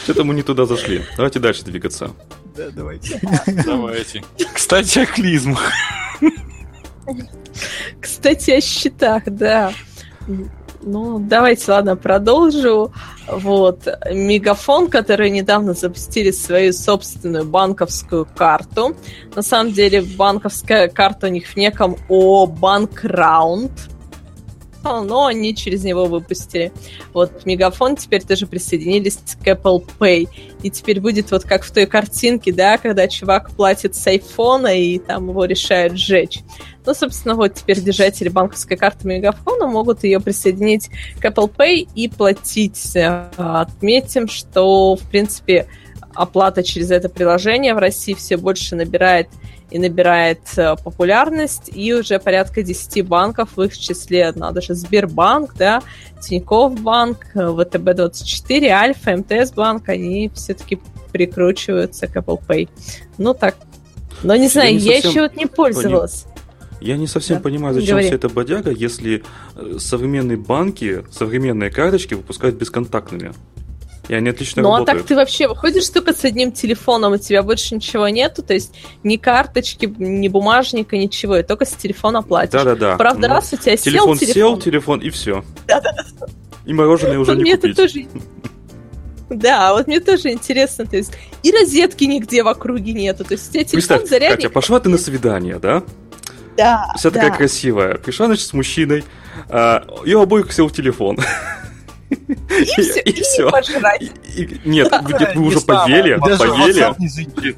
[0.05, 1.03] Что-то мы не туда зашли.
[1.17, 2.11] Давайте дальше двигаться.
[2.55, 3.19] Да, давайте.
[3.65, 4.23] Давайте.
[4.53, 5.71] Кстати, о клизмах.
[7.99, 9.73] Кстати, о счетах, да.
[10.83, 12.93] Ну, давайте, ладно, продолжу.
[13.27, 18.95] Вот, Мегафон, который недавно запустили свою собственную банковскую карту.
[19.35, 23.71] На самом деле, банковская карта у них в неком О Банк Раунд.
[24.85, 26.71] Но они через него выпустили.
[27.13, 30.29] Вот Мегафон теперь тоже присоединились к Apple Pay.
[30.61, 34.99] И теперь будет вот как в той картинке, да, когда чувак платит с айфона и
[34.99, 36.41] там его решают сжечь.
[36.85, 42.07] Ну, собственно, вот теперь держатели банковской карты Мегафона могут ее присоединить к Apple Pay и
[42.07, 42.95] платить.
[42.95, 45.67] Э, Отметим, что, в принципе,
[46.15, 49.27] оплата через это приложение в России все больше набирает
[49.71, 55.55] и набирает э, популярность, и уже порядка 10 банков, в их числе ну, даже Сбербанк,
[55.55, 55.81] да,
[56.21, 60.79] Тинькофф банк, э, ВТБ-24, Альфа, МТС банк, они все-таки
[61.11, 62.69] прикручиваются к Apple Pay.
[63.17, 63.55] Ну так.
[64.23, 66.25] Но не знаю, не я, совсем еще вот не пользовалась.
[66.81, 67.43] Я не совсем Да.
[67.43, 68.07] понимаю, зачем Говори.
[68.07, 69.23] вся эта бодяга, если
[69.55, 73.33] э, современные банки, современные карточки выпускают бесконтактными.
[74.07, 74.99] И они отлично Ну а работают.
[74.99, 78.73] так ты вообще выходишь только с одним телефоном, у тебя больше ничего нету, то есть
[79.03, 82.51] ни карточки, ни бумажника, ничего, и только с телефона платишь.
[82.53, 82.97] Да-да-да.
[82.97, 85.43] Правда, Ну, раз у тебя телефон сел сел, телефон, телефон и все.
[86.65, 87.75] И мороженое уже вот не купить.
[87.75, 88.05] тоже...
[89.29, 93.49] Да, вот мне тоже интересно, то есть и розетки нигде в округе нету, то есть
[93.49, 94.37] у тебя телефон Представь, зарядник...
[94.37, 95.81] Катя, пошла ты на свидание, да?
[96.55, 97.21] Да, Вся да.
[97.21, 97.95] такая красивая.
[97.95, 99.03] Пришла, значит, с мужчиной.
[99.49, 101.17] а, и у обоих сел телефон.
[102.09, 103.49] И все, и, всё.
[103.49, 104.01] пожрать.
[104.35, 107.57] И- и- Нет, вы, Да, вы не уже поели, Даже поели, не зайдет.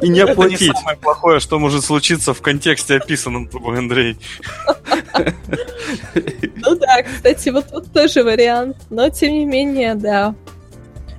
[0.00, 0.76] и не Это не оплатить.
[0.76, 4.16] самое плохое, что может случиться в контексте описанном тобой, Андрей.
[6.56, 8.76] Ну да, кстати, вот тут тоже вариант.
[8.90, 10.34] Но тем не менее, да.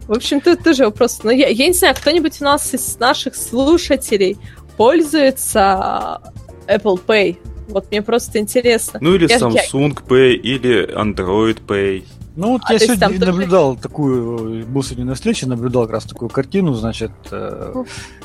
[0.08, 1.20] В общем, тут тоже вопрос.
[1.24, 4.38] Но я, я не знаю, кто-нибудь у нас из наших слушателей
[4.78, 6.22] пользуется
[6.68, 7.38] Apple Pay?
[7.68, 9.00] Вот мне просто интересно.
[9.02, 12.06] Ну или Я- я- Samsung Pay, или Android Pay.
[12.36, 15.94] Ну вот А, я сегодня там тоже- наблюдал такую, был сегодня на встрече, наблюдал как
[15.94, 17.74] раз такую картину, значит, э,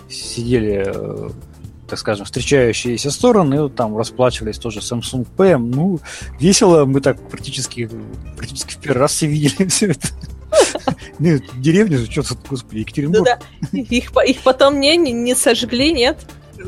[0.08, 1.30] сидели, э,
[1.88, 5.98] так скажем, встречающиеся стороны, и вот там расплачивались тоже Samsung PM, ну,
[6.38, 7.88] весело, мы так практически,
[8.36, 10.08] практически в первый раз все видели все это.
[11.18, 13.24] Ну, деревня же, что тут, господи, Ну Екатеринбург.
[13.24, 13.38] да,
[13.72, 16.18] их, по- их потом не, не, не сожгли, нет?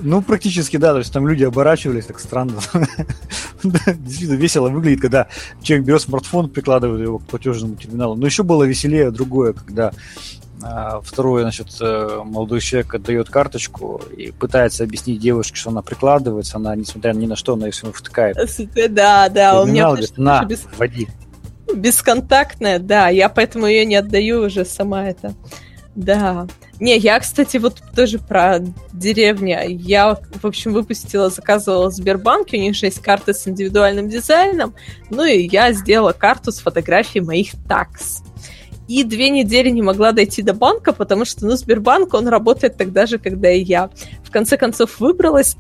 [0.03, 2.55] Ну, практически, да, то есть там люди оборачивались так странно.
[3.63, 5.29] Действительно весело выглядит, когда
[5.63, 8.15] человек берет смартфон, прикладывает его к платежному терминалу.
[8.15, 9.93] Но еще было веселее другое, когда
[10.63, 16.57] а, второй, значит, э, молодой человек отдает карточку и пытается объяснить девушке, что она прикладывается,
[16.57, 18.37] она, несмотря ни на что, она ее все равно втыкает.
[18.91, 21.09] Да, да, у меня говорит, на, без- води.
[21.75, 25.35] бесконтактная, да, я поэтому ее не отдаю уже сама это.
[25.95, 26.47] Да.
[26.81, 28.59] Не, я, кстати, вот тоже про
[28.93, 29.69] деревню.
[29.69, 34.75] Я, в общем, выпустила, заказывала в Сбербанке, у них же есть карты с индивидуальным дизайном,
[35.09, 38.23] ну и я сделала карту с фотографией моих такс.
[38.89, 43.07] И две недели не могла дойти до банка, потому что, ну, Сбербанк, он работает тогда
[43.07, 43.89] же, когда и я.
[44.23, 45.57] В конце концов, выбралась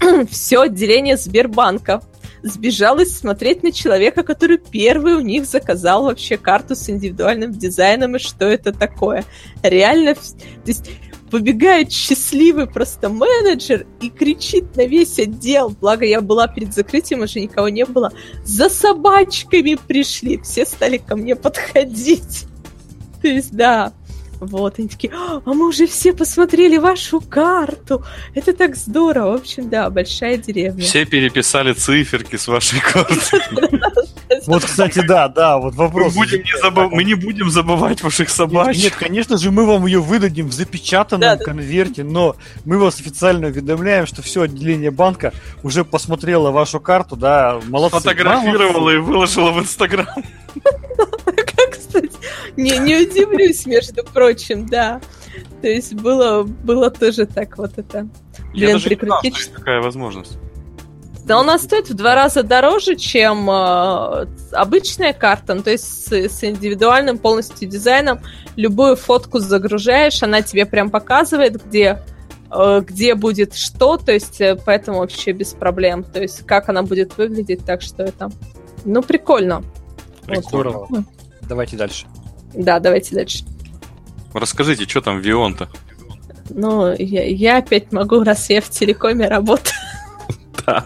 [0.30, 2.02] все отделение Сбербанка
[2.46, 8.18] сбежалась смотреть на человека, который первый у них заказал вообще карту с индивидуальным дизайном и
[8.18, 9.24] что это такое.
[9.62, 10.20] Реально, то
[10.64, 10.90] есть
[11.30, 17.40] побегает счастливый просто менеджер и кричит на весь отдел, благо я была перед закрытием, уже
[17.40, 18.12] никого не было,
[18.44, 22.46] за собачками пришли, все стали ко мне подходить.
[23.22, 23.92] То есть, да,
[24.40, 29.32] вот, они такие, а мы уже все посмотрели вашу карту, это так здорово.
[29.32, 30.82] В общем, да, большая деревня.
[30.82, 33.14] Все переписали циферки с вашей карты.
[34.46, 36.14] Вот, кстати, да, да, вот вопрос.
[36.14, 38.82] мы не будем забывать ваших собачек.
[38.82, 44.06] нет, конечно же, мы вам ее выдадим в запечатанном конверте, но мы вас официально уведомляем,
[44.06, 48.00] что все отделение банка уже посмотрело вашу карту, да, молодцы.
[48.00, 48.94] Сфотографировала молодцы.
[48.94, 50.06] и выложила в Инстаграм.
[51.96, 52.16] Кстати,
[52.56, 55.00] не, не удивлюсь, между прочим, да.
[55.62, 58.08] То есть было, было тоже так вот это.
[58.54, 60.38] Я Блин, даже не знал, что есть такая возможность.
[61.24, 66.12] Да, она стоит в два раза дороже, чем э, обычная карта, ну, то есть с,
[66.12, 68.20] с индивидуальным полностью дизайном.
[68.54, 72.00] Любую фотку загружаешь, она тебе прям показывает, где,
[72.48, 76.04] э, где будет что, то есть э, поэтому вообще без проблем.
[76.04, 78.30] То есть как она будет выглядеть, так что это...
[78.84, 79.64] Ну, прикольно.
[80.28, 81.04] Вот.
[81.48, 82.06] Давайте дальше.
[82.54, 83.44] Да, давайте дальше.
[84.32, 85.68] Расскажите, что там Вион-то?
[86.50, 89.74] Ну, я, я опять могу, раз я в телекоме работаю.
[90.66, 90.84] Да.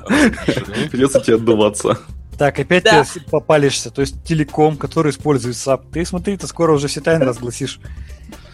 [0.91, 1.99] Придется тебе отдуваться.
[2.37, 3.03] Так, опять Да.
[3.03, 5.85] ты попалишься, то есть телеком, который использует SAP.
[5.91, 7.81] Ты смотри, ты скоро уже все тайны разгласишь.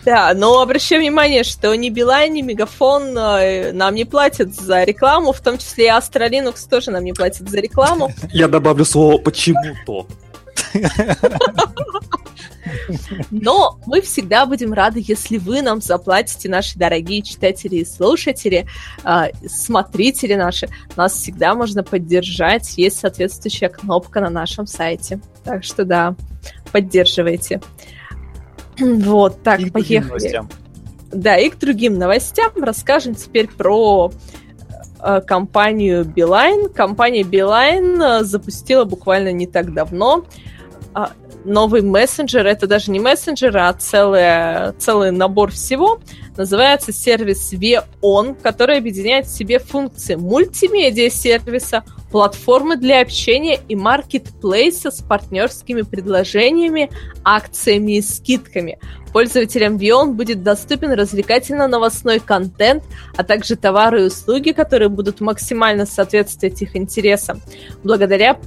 [0.05, 5.33] Да, но обращай внимание, что ни Билайн, ни Мегафон э, нам не платят за рекламу,
[5.33, 8.13] в том числе и Astra Linux тоже нам не платят за рекламу.
[8.33, 10.07] Я добавлю слово «почему-то».
[13.31, 18.67] Но мы всегда будем рады, если вы нам заплатите, наши дорогие читатели и слушатели,
[19.05, 20.69] э, смотрители наши.
[20.97, 22.77] Нас всегда можно поддержать.
[22.77, 25.21] Есть соответствующая кнопка на нашем сайте.
[25.45, 26.15] Так что да,
[26.73, 27.61] поддерживайте.
[28.79, 30.43] Вот, так, И поехали.
[31.13, 34.13] Да, и к другим новостям расскажем теперь про
[35.01, 36.69] э, компанию Beeline.
[36.69, 40.27] Компания Beeline э, запустила буквально не так давно а,
[41.47, 42.47] новый мессенджер.
[42.47, 46.01] Это даже не мессенджер, а целый, целый набор всего.
[46.37, 54.91] Называется сервис VON, который объединяет в себе функции мультимедиа сервиса, платформы для общения и маркетплейса
[54.91, 56.91] с партнерскими предложениями,
[57.25, 58.79] акциями и скидками.
[59.13, 62.85] Пользователям Vion будет доступен развлекательно-новостной контент,
[63.17, 67.41] а также товары и услуги, которые будут максимально соответствовать их интересам,
[67.83, 68.39] благодаря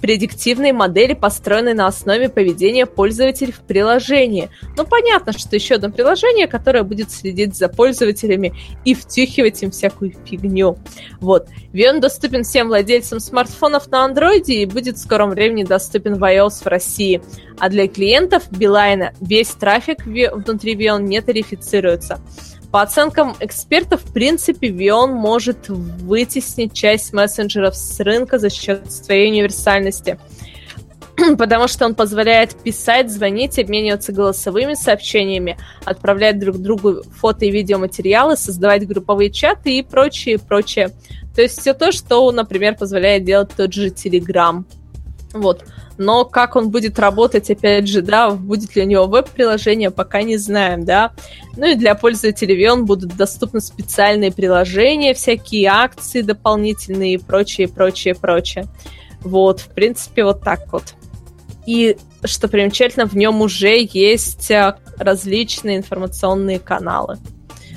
[0.00, 4.50] предиктивной модели, построенной на основе поведения пользователей в приложении.
[4.76, 8.54] Ну, понятно, что еще одно приложение, которое будет следить за пользователями
[8.84, 10.78] и втюхивать им всякую фигню.
[11.20, 11.48] Вот.
[11.72, 16.62] Vion доступен всем владельцам смартфонов на Android и будет в скором времени доступен в iOS
[16.62, 17.22] в России.
[17.58, 22.20] А для клиентов Билайна весь трафик внутри Vion не тарифицируется.
[22.76, 29.30] По оценкам экспертов, в принципе, Vion может вытеснить часть мессенджеров с рынка за счет своей
[29.30, 30.18] универсальности.
[31.38, 38.36] Потому что он позволяет писать, звонить, обмениваться голосовыми сообщениями, отправлять друг другу фото и видеоматериалы,
[38.36, 40.90] создавать групповые чаты и прочее, прочее.
[41.34, 44.64] То есть все то, что, например, позволяет делать тот же Telegram.
[45.32, 45.64] Вот.
[45.98, 50.36] Но как он будет работать, опять же, да, будет ли у него веб-приложение, пока не
[50.36, 51.12] знаем, да.
[51.56, 58.14] Ну и для пользователей Vion будут доступны специальные приложения, всякие акции дополнительные и прочее, прочее,
[58.14, 58.66] прочее.
[59.20, 60.94] Вот, в принципе, вот так вот.
[61.66, 67.18] И, что примечательно, в нем уже есть а, различные информационные каналы.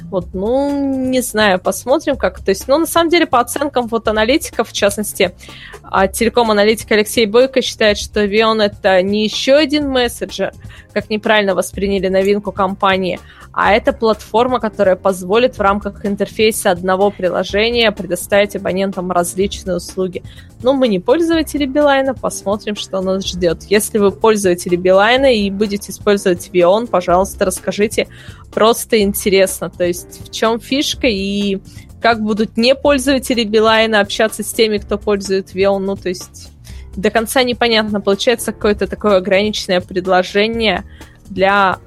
[0.10, 0.70] Вот, ну,
[1.10, 2.44] не знаю, посмотрим как.
[2.44, 5.36] То есть, ну, на самом деле, по оценкам вот аналитиков, в частности,
[5.84, 10.54] а, телеком-аналитик Алексей Бойко считает, что Vion это не еще один мессенджер,
[10.94, 13.20] как неправильно восприняли новинку компании,
[13.52, 20.24] а это платформа, которая позволит в рамках интерфейса одного приложения предоставить абонентам различные услуги.
[20.62, 23.64] Ну, мы не пользователи Билайна, посмотрим, что нас ждет.
[23.64, 28.08] Если вы пользователи Билайна и будете использовать Vion, пожалуйста, расскажите.
[28.52, 31.60] Просто интересно, то есть в чем фишка и
[32.02, 36.52] как будут не пользователи Билайна общаться с теми, кто пользует Vion, ну, то есть
[36.96, 38.02] до конца непонятно.
[38.02, 40.86] Получается какое-то такое ограниченное предложение
[41.30, 41.80] для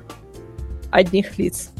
[0.90, 1.70] одних лиц.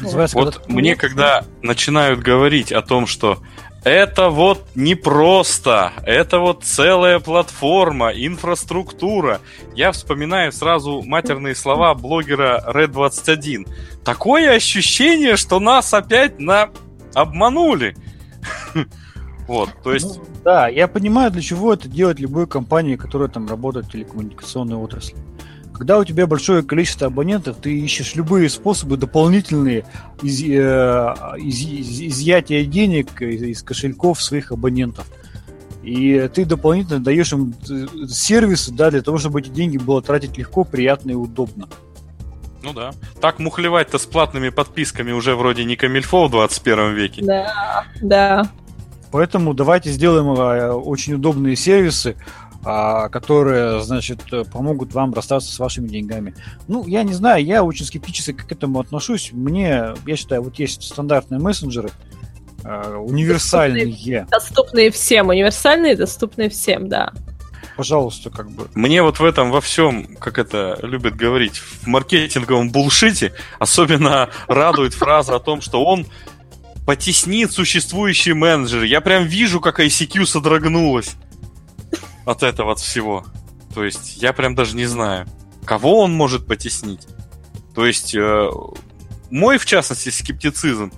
[0.00, 3.38] Вот когда мне, когда начинают говорить о том, что
[3.84, 9.40] это вот не просто, это вот целая платформа, инфраструктура.
[9.74, 13.68] Я вспоминаю сразу матерные слова блогера Red21.
[14.02, 16.70] Такое ощущение, что нас опять на
[17.14, 17.96] обманули.
[19.46, 20.16] Вот, то есть...
[20.16, 24.76] Ну, да, я понимаю, для чего это делает любой компания, которая там работает в телекоммуникационной
[24.76, 25.18] отрасли.
[25.74, 29.84] Когда у тебя большое количество абонентов, ты ищешь любые способы дополнительные
[30.22, 35.06] из, э, из, из, изъятия денег из, из кошельков своих абонентов.
[35.82, 40.38] И ты дополнительно даешь им э, сервисы, да, для того, чтобы эти деньги было тратить
[40.38, 41.68] легко, приятно и удобно.
[42.62, 42.92] Ну да.
[43.20, 47.22] Так мухлевать-то с платными подписками уже вроде не камильфо в 21 веке.
[47.22, 48.50] Да, да.
[49.10, 52.16] Поэтому давайте сделаем э, очень удобные сервисы,
[52.64, 56.34] которые, значит, помогут вам расстаться с вашими деньгами.
[56.66, 59.30] Ну, я не знаю, я очень скептически к этому отношусь.
[59.32, 61.90] Мне, я считаю, вот есть стандартные мессенджеры,
[62.64, 63.86] а, универсальные.
[63.86, 67.12] Доступные, доступные всем, универсальные, доступные всем, да.
[67.76, 68.68] Пожалуйста, как бы.
[68.74, 74.94] Мне вот в этом во всем, как это любят говорить, в маркетинговом булшите особенно радует
[74.94, 76.06] фраза о том, что он
[76.86, 78.86] потеснит существующие менеджеры.
[78.86, 81.16] Я прям вижу, как ICQ содрогнулась
[82.24, 83.24] от этого от всего.
[83.74, 85.26] То есть я прям даже не знаю,
[85.64, 87.06] кого он может потеснить.
[87.74, 88.50] То есть э,
[89.30, 90.92] мой, в частности, скептицизм,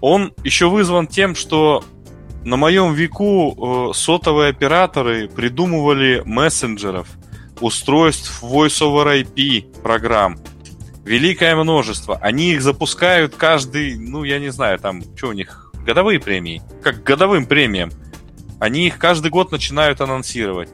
[0.00, 1.84] он еще вызван тем, что
[2.44, 7.06] на моем веку э, сотовые операторы придумывали мессенджеров,
[7.60, 10.38] устройств Voice over IP программ.
[11.04, 12.16] Великое множество.
[12.16, 16.62] Они их запускают каждый, ну, я не знаю, там, что у них, годовые премии.
[16.82, 17.90] Как годовым премиям.
[18.60, 20.68] Они их каждый год начинают анонсировать.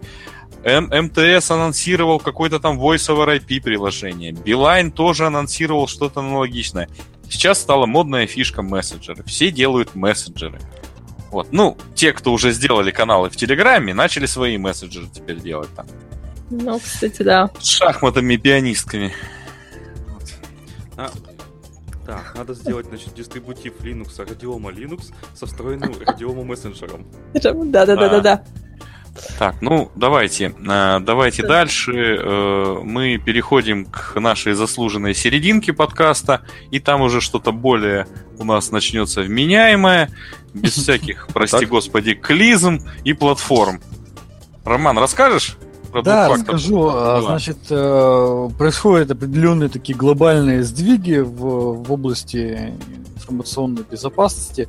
[0.65, 4.33] М МТС анонсировал какой-то там Voice over IP приложение.
[4.33, 6.89] Билайн тоже анонсировал что-то аналогичное.
[7.31, 9.23] Сейчас стала модная фишка мессенджеры.
[9.25, 10.61] Все делают мессенджеры.
[11.31, 11.53] Вот.
[11.53, 15.87] Ну, те, кто уже сделали каналы в Телеграме, начали свои мессенджеры теперь делать там.
[16.51, 17.51] Ну, кстати, да.
[17.61, 19.13] С шахматами и пианистками.
[20.09, 21.13] Вот.
[22.07, 27.07] А, так, надо сделать, значит, дистрибутив Linux, радиома Linux со встроенным радиома мессенджером.
[27.35, 28.45] Да-да-да-да-да.
[29.39, 31.49] Так, ну давайте, э, давайте да.
[31.49, 31.93] дальше.
[31.93, 38.07] Э, мы переходим к нашей заслуженной серединке подкаста, и там уже что-то более
[38.39, 40.11] у нас начнется вменяемое,
[40.55, 43.81] без всяких, прости господи, клизм и платформ.
[44.65, 45.57] Роман, расскажешь?
[45.97, 46.91] Про да, расскажу.
[46.93, 52.75] А, значит, э, происходят определенные такие глобальные сдвиги в, в области
[53.15, 54.69] информационной безопасности.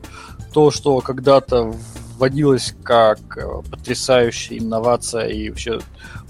[0.54, 1.74] То, что когда-то
[2.18, 5.80] вводилось как э, потрясающая инновация и вообще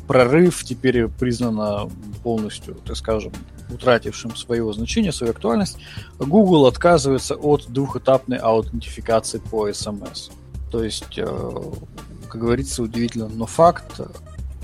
[0.08, 1.90] прорыв, теперь признано
[2.24, 3.34] полностью, так скажем,
[3.70, 5.78] утратившим свое значение, свою актуальность,
[6.18, 10.32] Google отказывается от двухэтапной аутентификации по SMS.
[10.72, 11.62] То есть, э,
[12.30, 14.02] как говорится, удивительно, но факт,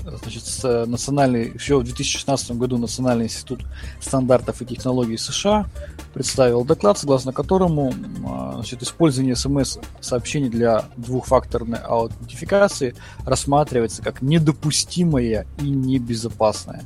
[0.04, 0.44] значит,
[0.86, 3.64] национальный, еще в 2016 году Национальный институт
[4.00, 5.66] стандартов и технологий США
[6.12, 7.94] представил доклад, согласно которому
[8.26, 16.84] а, значит, использование смс-сообщений для двухфакторной аутентификации рассматривается как недопустимое и небезопасное.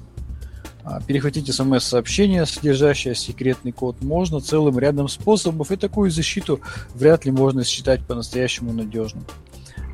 [0.85, 6.61] А, перехватить смс-сообщение, содержащее секретный код, можно целым рядом способов, и такую защиту
[6.95, 9.25] вряд ли можно считать по-настоящему надежным.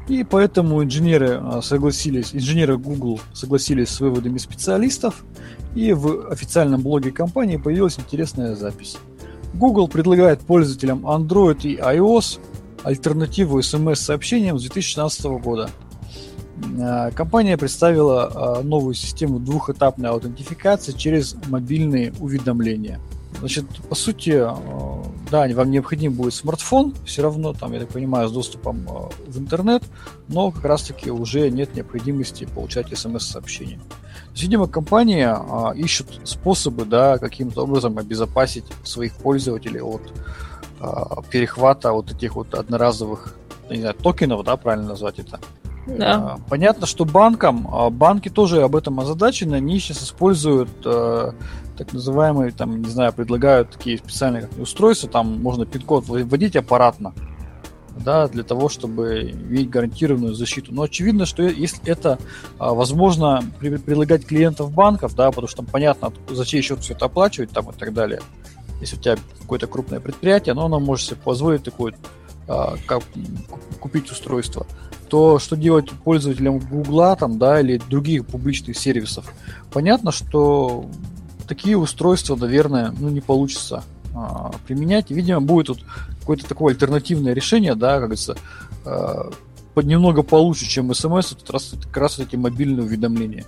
[0.08, 5.24] И поэтому инженеры а, согласились, инженеры Google согласились с выводами специалистов,
[5.74, 8.98] и в официальном блоге компании появилась интересная запись.
[9.54, 12.38] Google предлагает пользователям Android и iOS
[12.82, 15.70] альтернативу SMS-сообщениям с 2016 года.
[16.80, 23.00] А, компания представила а, новую систему двухэтапной аутентификации через мобильные уведомления.
[23.38, 24.46] Значит, по сути,
[25.30, 29.38] да, вам необходим будет смартфон, все равно, там, я так понимаю, с доступом э, в
[29.38, 29.82] интернет,
[30.28, 33.80] но как раз-таки уже нет необходимости получать смс-сообщения.
[34.36, 40.02] Видимо, компания а, ищут способы, да, каким-то образом обезопасить своих пользователей от
[40.80, 43.36] а, перехвата вот этих вот одноразовых,
[43.70, 45.40] не знаю, токенов, да, правильно назвать это.
[45.86, 46.14] Да.
[46.14, 51.32] А, Понятно, что банкам, а, банки тоже об этом озадачены, они сейчас используют э,
[51.76, 57.12] так называемые, там, не знаю, предлагают такие специальные устройства, там можно пин-код вводить аппаратно,
[57.98, 60.72] да, для того, чтобы иметь гарантированную защиту.
[60.74, 62.18] Но очевидно, что если это
[62.58, 67.06] а, возможно предлагать клиентов банков, да, потому что там понятно, за чей счет все это
[67.06, 68.20] оплачивать там и так далее.
[68.80, 71.94] Если у тебя какое-то крупное предприятие, но оно может себе позволить такое
[72.46, 73.02] как
[73.80, 74.66] купить устройство,
[75.14, 79.32] то что делать пользователям Гугла там, да, или других публичных сервисов?
[79.72, 80.90] Понятно, что
[81.46, 85.12] такие устройства, наверное, ну, не получится а, применять.
[85.12, 85.84] Видимо, будет тут
[86.18, 88.36] какое-то такое альтернативное решение, да, как говорится,
[88.84, 89.30] а,
[89.74, 93.44] под немного получше, чем смс, это как раз, как раз эти мобильные уведомления.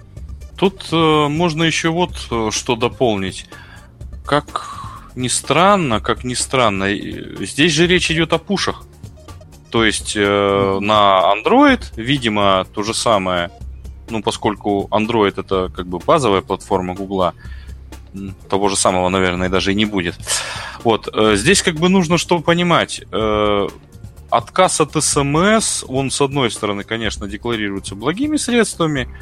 [0.57, 3.49] Тут э, можно еще вот э, что дополнить.
[4.25, 6.95] Как ни странно, как ни странно,
[7.45, 8.86] здесь же речь идет о пушах.
[9.77, 13.51] То есть э, на Android, видимо, то же самое,
[14.09, 17.35] ну, поскольку Android это как бы базовая платформа Гугла,
[18.15, 20.15] м, того же самого, наверное, даже и не будет.
[20.83, 23.03] Вот, э, здесь как бы нужно что понимать.
[23.13, 23.69] Э,
[24.31, 29.15] отказ от СМС, он, с одной стороны, конечно, декларируется благими средствами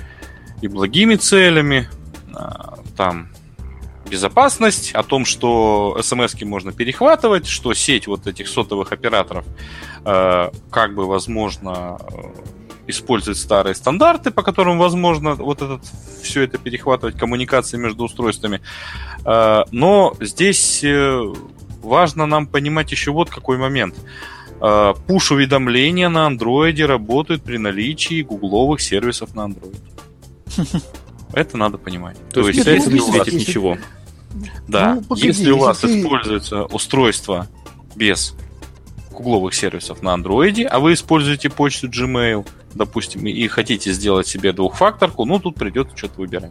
[0.62, 1.88] и благими целями.
[2.32, 3.28] А, Там
[4.09, 9.44] безопасность, о том, что смс можно перехватывать, что сеть вот этих сотовых операторов
[10.05, 12.22] э, как бы возможно э,
[12.86, 15.82] использует старые стандарты, по которым возможно вот этот
[16.22, 18.61] все это перехватывать коммуникации между устройствами.
[19.24, 21.32] Э, но здесь э,
[21.82, 23.94] важно нам понимать еще вот какой момент.
[24.61, 29.80] Э, Пуш-уведомления на андроиде работают при наличии гугловых сервисов на Android.
[31.35, 32.16] Это надо понимать.
[32.32, 33.78] То, есть, нет, если не ну, светит если- ничего.
[34.66, 37.47] Да, Ну, погоди, если у вас если ты- используется устройство
[37.95, 38.35] без
[39.12, 45.24] гугловых сервисов на андроиде, а вы используете почту Gmail, допустим, и хотите сделать себе двухфакторку,
[45.24, 46.51] ну тут придется что-то выбирать.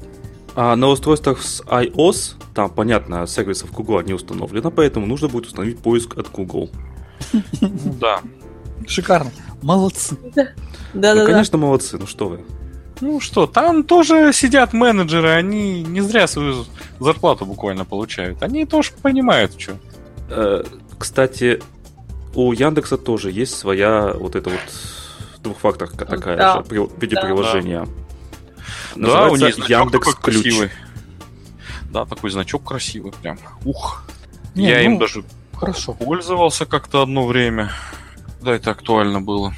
[0.56, 5.80] А на устройствах с iOS, там, понятно, сервисов Google не установлено, поэтому нужно будет установить
[5.80, 6.70] поиск от Google.
[7.60, 8.22] Ну да.
[8.88, 9.32] Шикарно.
[9.62, 10.16] Молодцы.
[10.22, 10.32] Ну,
[10.94, 11.26] Да-да-да.
[11.26, 12.42] конечно, молодцы, ну что вы.
[13.04, 16.66] Ну что, там тоже сидят менеджеры, они не зря свою
[17.02, 18.42] зарплату буквально получают.
[18.42, 19.74] Они тоже понимают, что.
[20.30, 20.64] Э,
[20.98, 21.62] Кстати,
[22.34, 24.60] у Яндекса тоже есть своя вот эта вот
[25.42, 26.54] двухфакторка такая Да.
[26.58, 27.24] же при- в виде Да.
[27.24, 27.86] приложения.
[28.96, 30.44] Да, у Называется них значок Яндекс такой Ключ.
[30.44, 30.70] красивый.
[31.92, 33.38] Да, такой значок красивый прям.
[33.66, 34.06] Ух.
[34.56, 35.94] Не, Я ну, им даже Хорошо.
[35.94, 37.72] Пользовался как-то одно время.
[38.42, 39.54] Да, это актуально было.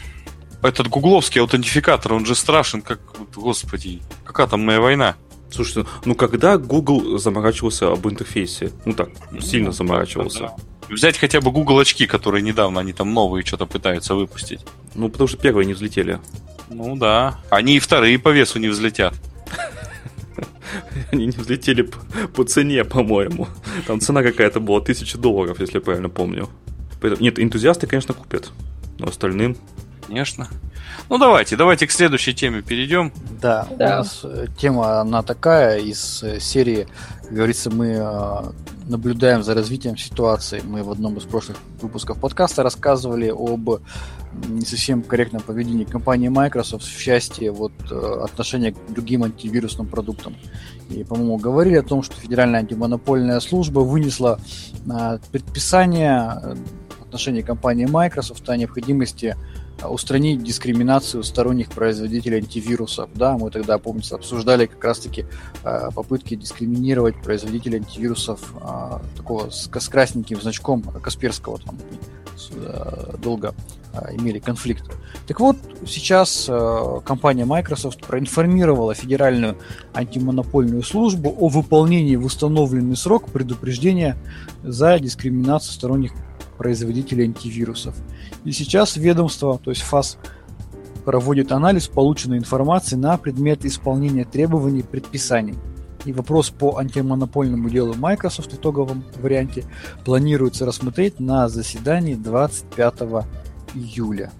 [0.66, 3.00] Этот гугловский аутентификатор, он же страшен, как,
[3.36, 5.16] господи, какая атомная война.
[5.52, 8.72] Слушайте, ну когда Google заморачивался об интерфейсе?
[8.84, 9.10] Ну так,
[9.42, 10.40] сильно Ну, заморачивался.
[10.40, 10.56] да.
[10.90, 14.62] Взять хотя бы Google очки, которые недавно они там новые что-то пытаются выпустить.
[14.96, 16.20] Ну потому что первые не взлетели.
[16.70, 17.40] Ну да.
[17.50, 19.14] Они и вторые по весу не взлетят.
[21.12, 21.98] Они не взлетели по,
[22.36, 23.48] по цене, по-моему.
[23.88, 26.50] Там цена какая-то была, тысяча долларов, если я правильно помню.
[27.20, 28.52] Нет, энтузиасты, конечно, купят.
[28.98, 29.56] Но остальным...
[30.08, 30.48] Конечно.
[31.10, 33.12] Ну давайте, давайте к следующей теме перейдем.
[33.42, 33.86] Да, Да.
[33.86, 36.88] у нас э, тема, она такая из э, серии,
[37.24, 38.44] как говорится, мы э,
[38.88, 40.62] наблюдаем за развитием ситуации.
[40.64, 43.82] Мы в одном из прошлых выпусков подкаста рассказывали об
[44.48, 50.36] не совсем корректном поведении компании Microsoft в части вот, отношения к другим антивирусным продуктам.
[50.90, 54.40] И, по-моему, говорили о том, что Федеральная антимонопольная служба вынесла
[55.32, 56.58] предписание
[57.00, 59.38] в отношении компании Microsoft о необходимости
[59.90, 63.10] устранить дискриминацию сторонних производителей антивирусов.
[63.14, 65.26] Да, мы тогда, помнится, обсуждали как раз-таки
[65.64, 71.78] а, попытки дискриминировать производителей антивирусов а, такого с, с красненьким значком Касперского там
[72.58, 73.54] а, долго
[73.94, 74.84] а, имели конфликт.
[75.28, 75.58] Так вот,
[75.88, 79.58] сейчас а, компания Microsoft проинформировала Федеральную
[79.94, 84.18] антимонопольную службу о выполнении в установленный срок предупреждения
[84.64, 86.12] за дискриминацию сторонних
[86.58, 87.96] производителей антивирусов.
[88.44, 90.18] И сейчас ведомство, то есть ФАС,
[91.06, 95.56] проводит анализ полученной информации на предмет исполнения требований предписаний.
[96.04, 99.66] И вопрос по антимонопольному делу Microsoft в итоговом варианте
[100.04, 102.94] планируется рассмотреть на заседании 25
[103.74, 104.32] июля.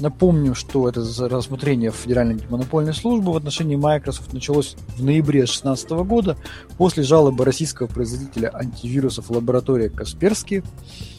[0.00, 6.36] Напомню, что это рассмотрение Федеральной антимонопольной службы в отношении Microsoft началось в ноябре 2016 года
[6.76, 10.64] после жалобы российского производителя антивирусов лаборатории Касперский,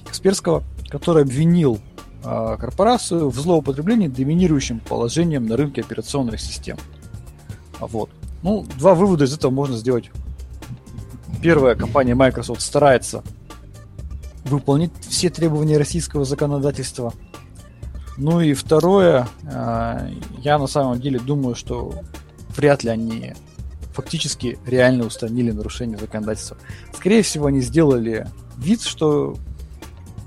[0.05, 1.79] Касперского, который обвинил
[2.25, 6.77] э, корпорацию в злоупотреблении доминирующим положением на рынке операционных систем.
[7.79, 8.09] Вот.
[8.43, 10.11] Ну, два вывода из этого можно сделать.
[11.41, 13.23] Первая, компания Microsoft старается
[14.43, 17.13] выполнить все требования российского законодательства–
[18.17, 20.07] ну и второе, а,
[20.39, 21.93] я на самом деле думаю, что
[22.55, 23.33] вряд ли они
[23.93, 26.57] фактически реально устранили нарушение законодательства.
[26.93, 29.35] Скорее всего, они сделали вид, что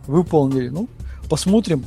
[0.06, 0.68] выполнили.
[0.68, 0.88] Ну,
[1.28, 1.84] посмотрим,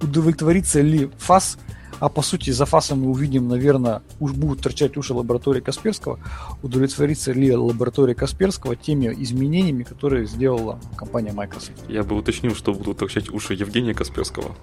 [0.00, 1.58] удовлетворится ли ФАС,
[1.98, 6.18] а по сути за ФАСом мы увидим, наверное, уж будут торчать уши лаборатории Касперского,
[6.62, 11.72] удовлетворится ли лаборатория Касперского теми изменениями, которые сделала компания Microsoft.
[11.88, 14.54] Я бы уточнил, что будут торчать уши Евгения Касперского.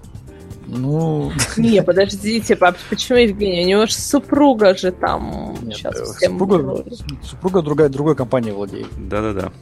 [0.66, 1.32] Ну...
[1.56, 3.64] Не, подождите, пап, почему Евгений?
[3.64, 6.84] У него же супруга же там Нет, сейчас э, всем супруга,
[7.22, 8.88] супруга другая, другой компании владеет.
[8.96, 9.52] Да-да-да.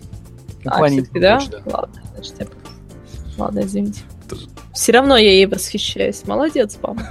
[0.64, 1.40] Компания а, да?
[1.50, 1.62] да?
[1.66, 2.46] Ладно, значит, я...
[3.36, 4.00] Ладно, извините.
[4.72, 6.26] Все равно я ей восхищаюсь.
[6.26, 7.03] Молодец, папа.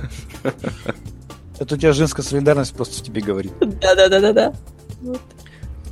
[1.59, 3.51] Это у тебя женская солидарность просто тебе говорит.
[3.59, 4.53] Да-да-да-да-да.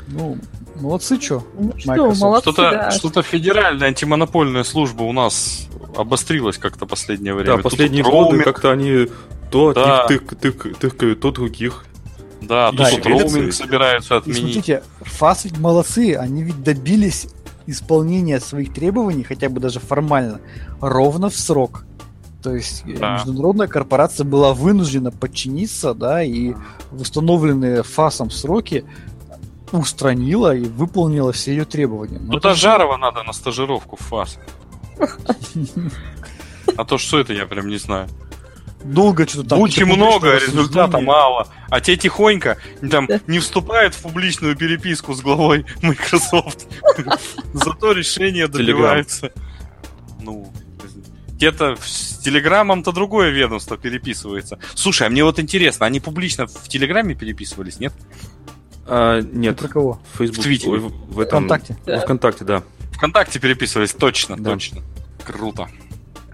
[0.08, 0.38] Ну,
[0.76, 1.44] молодцы, что?
[1.58, 2.92] Ну, что, молодцы, что-то, да.
[2.92, 5.68] что-то федеральная антимонопольная служба у нас
[6.00, 7.58] обострилась как-то последнее время.
[7.58, 9.08] Да, последние тут годы как-то они
[9.52, 10.06] то да.
[10.08, 11.86] тык, тык, тыкают, то других.
[12.42, 14.40] Да, да тут роуминг собираются отменить.
[14.40, 17.28] И смотрите, ФАС ведь молодцы, они ведь добились
[17.68, 20.40] исполнения своих требований, хотя бы даже формально,
[20.80, 21.84] ровно в срок.
[22.42, 23.16] То есть э, да.
[23.16, 26.54] международная корпорация была вынуждена подчиниться, да, и
[26.92, 28.86] в установленные ФАСом сроки
[29.72, 32.20] устранила и выполнила все ее требования.
[32.20, 34.40] Но Туда Жарова надо на стажировку в ФАС.
[36.78, 38.08] А то что это, я прям не знаю.
[38.84, 39.60] Долго что-то там.
[39.60, 41.48] Очень много, результата мало.
[41.70, 42.58] А те тихонько
[42.90, 46.68] там не вступают в публичную переписку с главой Microsoft.
[47.54, 49.32] Зато решение добиваются.
[50.22, 50.52] Ну,
[51.34, 54.60] где-то с Телеграмом-то другое ведомство переписывается.
[54.76, 57.94] Слушай, а мне вот интересно, они публично в Телеграме переписывались, нет?
[58.86, 59.58] А, нет.
[59.58, 60.02] Про кого?
[60.14, 60.40] В Facebook.
[60.40, 60.80] В Твиттере.
[60.80, 61.46] В, в этом...
[61.46, 61.78] ВКонтакте.
[61.86, 62.00] Да.
[62.02, 62.64] ВКонтакте, да.
[62.92, 64.52] ВКонтакте переписывались, точно, да.
[64.52, 64.82] точно.
[65.24, 65.70] Круто.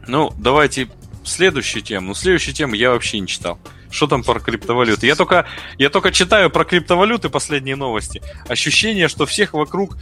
[0.08, 0.90] Ну, давайте
[1.24, 2.10] следующую тему.
[2.10, 3.60] Ну, следующую тему я вообще не читал.
[3.90, 5.08] Что там про криптовалюты?
[5.08, 5.46] Я только,
[5.78, 8.22] я только читаю про криптовалюты последние новости.
[8.48, 9.98] Ощущение, что всех вокруг,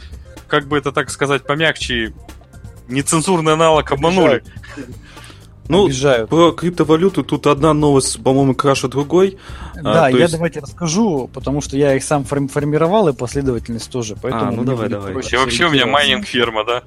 [0.48, 2.12] как бы это так сказать помягче,
[2.88, 4.42] нецензурный аналог обманули.
[5.68, 6.28] Ну, обижают.
[6.28, 9.38] про криптовалюту тут одна новость, по-моему, краше другой.
[9.76, 10.32] А, да, а, я есть...
[10.32, 14.16] давайте расскажу, потому что я их сам формировал, и последовательность тоже.
[14.20, 15.14] Поэтому а, ну давай, давай.
[15.14, 16.82] Вообще, вообще у меня майнинг-фирма, да?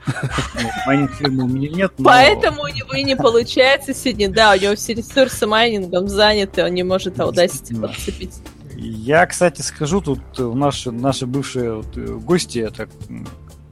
[0.86, 4.30] Майнинг-фирмы у меня нет, Поэтому у него и не получается сегодня.
[4.30, 8.36] Да, у него все ресурсы майнингом заняты, он не может Audacity подцепить.
[8.76, 12.88] Я, кстати, скажу, тут наши, наши бывшие э, гости, это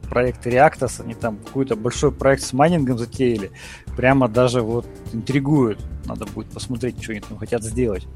[0.08, 3.50] проект ReactOS, они там какой-то большой проект с майнингом затеяли.
[3.96, 5.78] Прямо даже вот интригуют.
[6.06, 8.06] Надо будет посмотреть, что они там хотят сделать.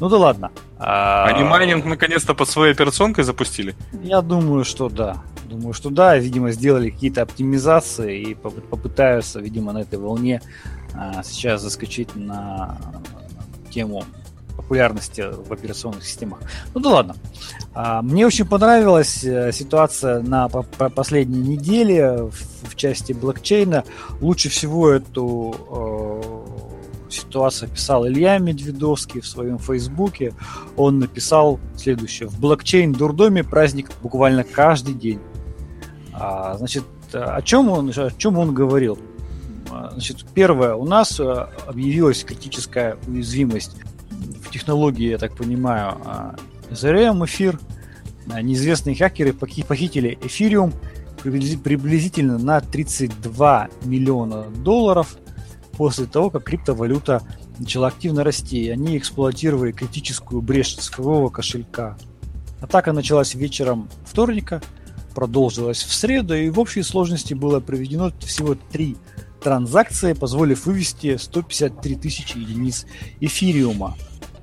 [0.00, 0.50] Ну да ладно.
[0.78, 1.24] А...
[1.26, 3.74] Они майнинг наконец-то под своей операционкой запустили?
[4.02, 5.22] Я думаю, что да.
[5.48, 6.18] Думаю, что да.
[6.18, 10.42] Видимо, сделали какие-то оптимизации и попытаются, видимо, на этой волне
[10.94, 12.78] а, сейчас заскочить на
[13.70, 14.04] тему
[14.58, 16.40] популярности в операционных системах.
[16.74, 17.16] Ну да ладно.
[17.74, 22.28] А, мне очень понравилась э, ситуация на последней неделе
[22.62, 23.84] в части блокчейна.
[24.20, 25.54] Лучше всего эту
[27.08, 30.34] э, ситуацию описал Илья Медведовский в своем фейсбуке.
[30.76, 32.28] Он написал следующее.
[32.28, 35.20] В блокчейн-дурдоме праздник буквально каждый день.
[36.12, 36.82] А, значит,
[37.12, 38.98] о чем он, о чем он говорил?
[39.70, 43.76] А, значит, первое, у нас э, объявилась критическая уязвимость
[44.42, 45.98] в технологии, я так понимаю,
[46.70, 47.58] Ethereum эфир.
[48.26, 50.72] Неизвестные хакеры похитили эфириум
[51.22, 55.16] приблизительно на 32 миллиона долларов
[55.72, 57.22] после того, как криптовалюта
[57.58, 58.68] начала активно расти.
[58.68, 61.96] Они эксплуатировали критическую брешь цифрового кошелька.
[62.60, 64.60] Атака началась вечером вторника,
[65.14, 68.96] продолжилась в среду, и в общей сложности было проведено всего три
[69.40, 72.86] транзакции, позволив вывести 153 тысячи единиц
[73.20, 73.96] эфириума.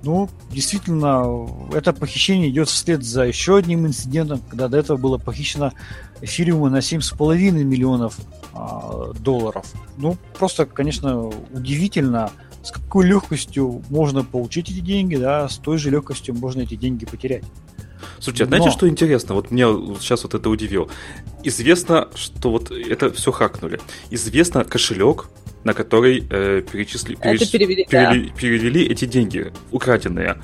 [0.03, 5.73] Ну, действительно, это похищение идет вслед за еще одним инцидентом, когда до этого было похищено
[6.21, 8.17] эфириума на 7,5 миллионов
[8.53, 9.65] а, долларов.
[9.97, 12.31] Ну, просто, конечно, удивительно,
[12.61, 17.05] с какой легкостью можно получить эти деньги, да, с той же легкостью можно эти деньги
[17.05, 17.43] потерять.
[18.26, 18.71] Слушайте, а знаете, Но...
[18.71, 19.36] что интересно?
[19.36, 19.67] Вот меня
[19.99, 20.89] сейчас вот это удивило.
[21.43, 23.80] Известно, что вот это все хакнули.
[24.09, 25.28] Известно кошелек,
[25.63, 30.38] на который э, перечисли, переч- перевели, перевели, перевели эти деньги украденные.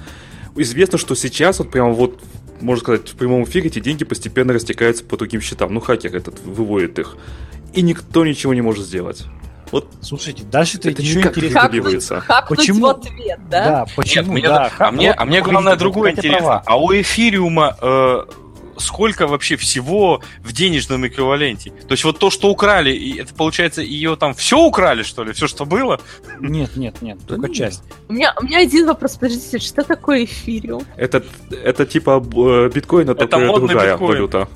[0.56, 2.22] Известно, что сейчас вот прямо вот
[2.62, 5.74] можно сказать, в прямом эфире эти деньги постепенно растекаются по другим счетам.
[5.74, 7.18] Ну, хакер этот выводит их.
[7.74, 9.24] И никто ничего не может сделать.
[9.72, 12.24] Вот Слушайте, дальше-то Это еще Хакнуть, добивается.
[12.50, 12.88] Почему?
[12.88, 13.66] в ответ, да?
[13.66, 14.34] Да, почему?
[14.34, 16.40] Нет, да, а, мне, вот, а мне главное другое интересно.
[16.40, 16.64] права.
[16.66, 18.24] А у эфириума э,
[18.78, 21.72] сколько вообще всего в денежном эквиваленте?
[21.88, 25.32] То есть вот то, что украли, и это получается ее там все украли, что ли?
[25.34, 26.00] Все, что было?
[26.40, 27.84] Нет, нет, нет, только ну, часть.
[28.10, 30.84] У меня, у меня один вопрос, подождите, что такое эфириум?
[30.98, 34.10] это, это типа э, биткоина, Это только модный другая биткоин.
[34.10, 34.50] валюта.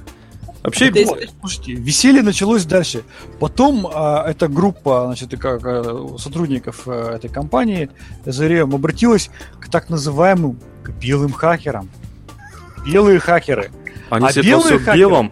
[0.65, 3.03] Вообще, Это Вот, слушайте, веселье началось дальше.
[3.39, 7.89] Потом а, эта группа значит, как, а, сотрудников а, этой компании
[8.25, 11.89] Ethereum обратилась к так называемым к белым хакерам.
[12.85, 13.71] Белые хакеры.
[14.09, 15.31] они а все белые все хакеры- белом,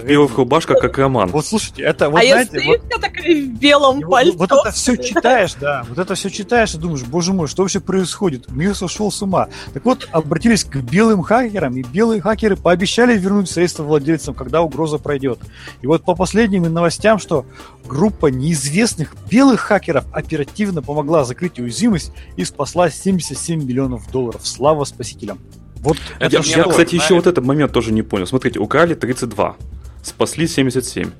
[0.00, 1.30] в белых рубашках, как роман.
[1.30, 4.38] Вот слушайте, это вот а знаете, если вот, я такая в белом вот- пальто?
[4.38, 7.80] вот это все читаешь, да, вот это все читаешь и думаешь, боже мой, что вообще
[7.80, 8.50] происходит?
[8.50, 9.48] Мир сошел с ума.
[9.72, 14.98] Так вот, обратились к белым хакерам, и белые хакеры пообещали вернуть средства владельцам, когда угроза
[14.98, 15.38] пройдет.
[15.82, 17.46] И вот по последним новостям, что
[17.84, 24.46] группа неизвестных белых хакеров оперативно помогла закрыть уязвимость и спасла 77 миллионов долларов.
[24.46, 25.38] Слава спасителям.
[25.84, 28.26] Вот Это Я, я, тоже, кстати, еще вот этот момент тоже не понял.
[28.26, 29.56] Смотрите, украли 32,
[30.02, 31.10] спасли 77.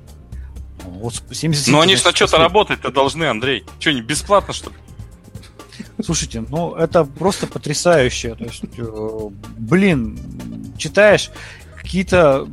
[0.84, 3.64] вот 77 Но они же на что-то работать-то должны, Андрей.
[3.78, 4.76] Что, не бесплатно, что ли?
[6.02, 8.36] Слушайте, ну это просто потрясающе.
[8.36, 10.18] То есть, э, блин,
[10.78, 11.30] читаешь
[11.76, 12.48] какие-то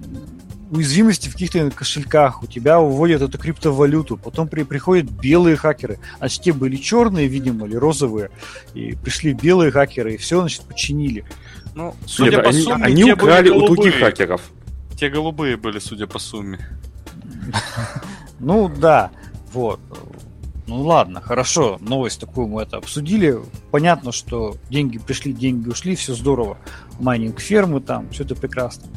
[0.72, 6.42] уязвимости в каких-то кошельках, у тебя уводят эту криптовалюту, потом при, приходят белые хакеры, значит,
[6.42, 8.32] те были черные, видимо, или розовые,
[8.74, 11.26] и пришли белые хакеры, и все, значит, починили.
[11.76, 14.42] Ну, судя Нет, по они, сумме, они украли у других хакеров.
[14.98, 16.60] Те голубые были, судя по сумме.
[18.44, 19.12] Ну да,
[19.54, 19.80] вот.
[20.66, 23.38] Ну ладно, хорошо, новость такую мы это обсудили.
[23.70, 26.58] Понятно, что деньги пришли, деньги ушли, все здорово.
[27.00, 28.88] Майнинг фермы там, все это прекрасно.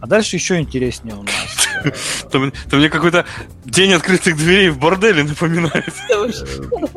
[0.00, 1.68] А дальше еще интереснее у нас.
[2.24, 2.38] Это,
[2.76, 3.24] мне- какой-то
[3.64, 5.92] день открытых дверей в борделе напоминает.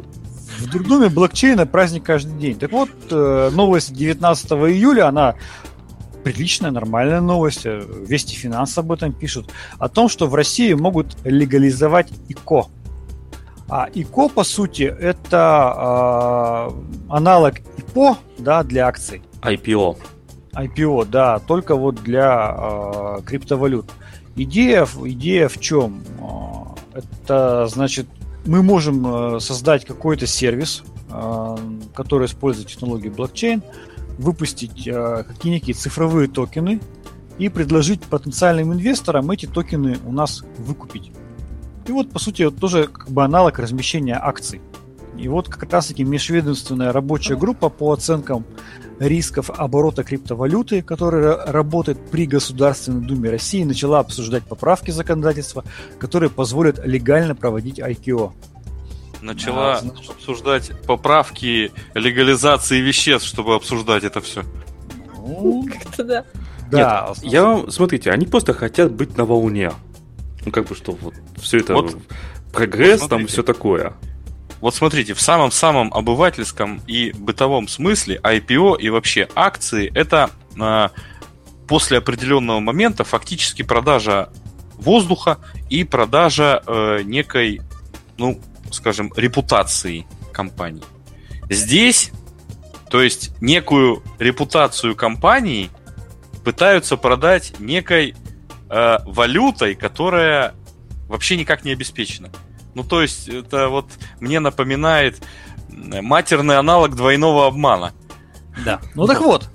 [0.59, 2.57] В дурдоме блокчейна праздник каждый день.
[2.57, 5.35] Так вот, э, новость 19 июля, она
[6.23, 7.65] приличная, нормальная новость.
[7.65, 9.51] Э, Вести финансы об этом пишут.
[9.77, 12.67] О том, что в России могут легализовать ИКО.
[13.67, 19.21] А ИКО, по сути, это э, аналог ИПО да, для акций.
[19.41, 19.97] IPO.
[20.53, 23.91] IPO, да, только вот для э, криптовалют.
[24.35, 26.03] Идея, идея в чем?
[26.19, 28.07] Э, это значит,
[28.45, 31.57] мы можем э, создать какой-то сервис, э,
[31.93, 33.63] который использует технологию блокчейн,
[34.17, 36.81] выпустить э, какие-никакие цифровые токены
[37.37, 41.11] и предложить потенциальным инвесторам эти токены у нас выкупить.
[41.87, 44.61] И вот, по сути, вот тоже как бы аналог размещения акций.
[45.17, 48.45] И вот как раз-таки межведомственная рабочая группа по оценкам
[48.99, 55.63] рисков оборота криптовалюты, которая ра- работает при Государственной Думе России, начала обсуждать поправки законодательства,
[55.99, 58.31] которые позволят легально проводить IPO.
[59.21, 64.43] Начала А, значит- обсуждать поправки легализации веществ, чтобы обсуждать это все.
[65.17, 66.25] Ну, Как-то да.
[66.69, 67.13] да.
[67.21, 69.71] Я вам, смотрите, они просто хотят быть на волне.
[70.45, 71.95] Ну, как бы, что вот все это Вот.
[72.51, 73.93] прогресс, Вот там все такое.
[74.63, 80.91] Вот смотрите, в самом-самом обывательском и бытовом смысле IPO и вообще акции это а,
[81.67, 84.29] после определенного момента фактически продажа
[84.75, 85.39] воздуха
[85.69, 87.59] и продажа э, некой,
[88.17, 88.39] ну,
[88.71, 90.85] скажем, репутации компании.
[91.49, 92.11] Здесь,
[92.89, 95.71] то есть некую репутацию компании
[96.45, 98.15] пытаются продать некой
[98.69, 100.55] э, валютой, которая
[101.09, 102.31] вообще никак не обеспечена.
[102.75, 103.87] Ну, то есть, это вот
[104.19, 105.21] мне напоминает
[105.69, 107.93] м, матерный аналог двойного обмана.
[108.65, 108.79] Да.
[108.95, 109.49] Ну так вот,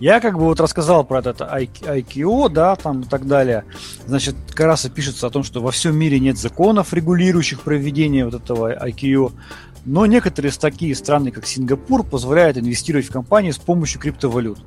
[0.00, 3.64] я как бы вот рассказал про это IKO, да, там и так далее.
[4.06, 8.24] Значит, как раз и пишется о том, что во всем мире нет законов, регулирующих проведение
[8.24, 9.32] вот этого IKO,
[9.84, 14.58] но некоторые такие страны, как Сингапур, позволяют инвестировать в компании с помощью криптовалют.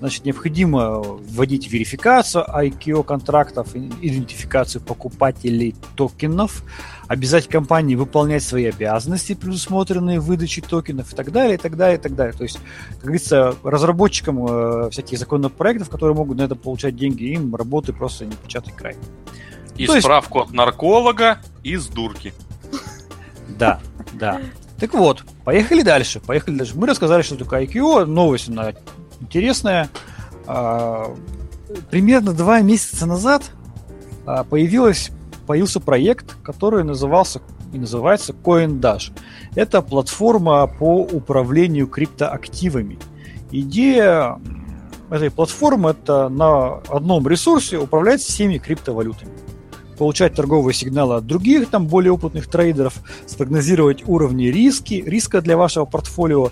[0.00, 6.64] Значит, необходимо вводить верификацию IKO контрактов, идентификацию покупателей токенов,
[7.12, 11.98] обязать компании выполнять свои обязанности, предусмотренные в выдаче токенов и так далее, и так далее,
[11.98, 12.32] и так далее.
[12.32, 12.58] То есть,
[12.92, 18.24] как говорится, разработчикам э, всяких законопроектов, которые могут на это получать деньги, им работы просто
[18.24, 18.96] не початый край.
[19.76, 22.32] И То есть- справку от нарколога из дурки.
[23.58, 23.78] Да,
[24.14, 24.40] да.
[24.78, 26.18] Так вот, поехали дальше.
[26.18, 26.72] Поехали дальше.
[26.76, 28.06] Мы рассказали, что такое IQO.
[28.06, 28.72] Новость она
[29.20, 29.90] интересная.
[30.46, 31.14] А,
[31.90, 33.50] примерно два месяца назад
[34.24, 35.10] а, появилась,
[35.46, 37.40] появился проект, который назывался
[37.72, 39.12] и называется CoinDash.
[39.54, 42.98] Это платформа по управлению криптоактивами.
[43.50, 44.38] Идея
[45.10, 49.32] этой платформы это на одном ресурсе управлять всеми криптовалютами
[50.02, 52.94] получать торговые сигналы от других, там, более опытных трейдеров,
[53.26, 56.50] спрогнозировать уровни риски, риска для вашего портфолио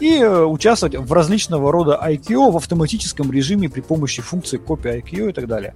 [0.00, 5.28] и э, участвовать в различного рода ICO в автоматическом режиме при помощи функции копии ICO
[5.28, 5.74] и так далее.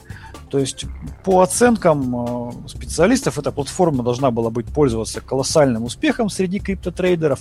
[0.50, 0.86] То есть
[1.24, 7.38] по оценкам э, специалистов эта платформа должна была быть пользоваться колоссальным успехом среди криптотрейдеров.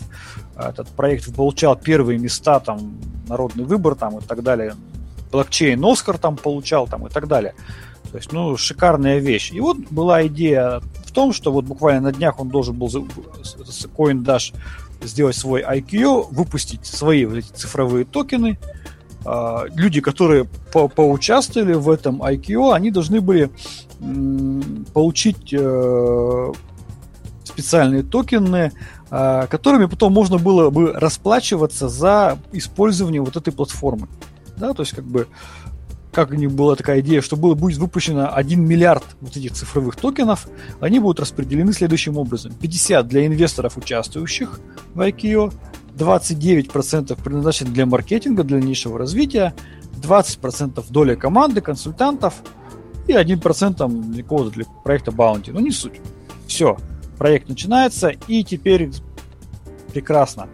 [0.56, 4.76] Этот проект получал первые места, там, народный выбор там, и так далее.
[5.32, 7.56] Блокчейн Оскар там получал там, и так далее.
[8.12, 9.52] То есть, ну, шикарная вещь.
[9.52, 13.86] И вот была идея в том, что вот буквально на днях он должен был с
[13.86, 14.56] CoinDash
[15.02, 18.60] сделать свой IQ, выпустить свои вот эти цифровые токены.
[19.26, 23.50] А, люди, которые по поучаствовали в этом IQ, они должны были
[24.94, 26.54] получить э,
[27.44, 28.72] специальные токены,
[29.12, 34.08] а, которыми потом можно было бы расплачиваться за использование вот этой платформы.
[34.56, 35.28] Да, то есть как бы
[36.12, 39.96] как у них была такая идея, что было, будет выпущено 1 миллиард вот этих цифровых
[39.96, 40.48] токенов,
[40.80, 42.52] они будут распределены следующим образом.
[42.54, 44.60] 50 для инвесторов, участвующих
[44.96, 45.54] в ICO,
[46.00, 49.54] 29% предназначены для маркетинга, для дальнейшего развития,
[50.02, 52.36] 20% доля команды, консультантов
[53.08, 55.52] и 1% там, для кого-то для проекта Bounty.
[55.52, 56.00] Ну, не суть.
[56.48, 56.78] Все.
[57.18, 58.92] Проект начинается, и теперь
[59.92, 60.48] прекрасно.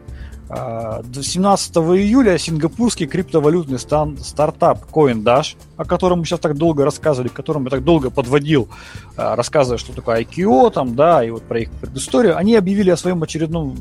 [0.48, 7.34] 17 июля сингапурский криптовалютный стан- стартап CoinDash, о котором мы сейчас так долго рассказывали, к
[7.34, 8.70] которому я так долго подводил,
[9.18, 12.98] а, рассказывая, что такое ICO, там, да, и вот про их предысторию, они объявили о
[12.98, 13.76] своем очередном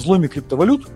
[0.00, 0.88] взломе криптовалют,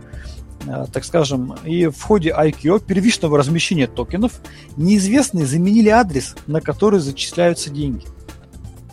[0.67, 4.41] а, так скажем, и в ходе ICO первичного размещения токенов
[4.77, 8.05] неизвестные заменили адрес, на который зачисляются деньги.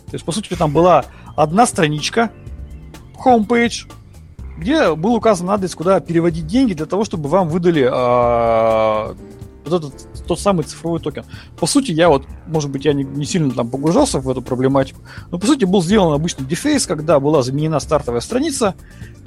[0.06, 1.06] То есть, по сути, там была
[1.36, 2.30] одна страничка,
[3.24, 3.90] homepage,
[4.58, 9.14] где был указан адрес, куда переводить деньги для того, чтобы вам выдали э,
[9.72, 11.24] вот этот тот самый цифровой токен.
[11.58, 15.00] По сути, я вот, может быть, я не, не сильно там погружался в эту проблематику,
[15.30, 18.74] но по сути был сделан обычный дефейс, когда была заменена стартовая страница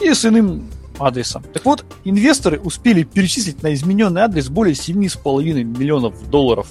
[0.01, 1.43] и с иным адресом.
[1.53, 6.67] Так вот, инвесторы успели перечислить на измененный адрес более 7,5 миллионов долларов.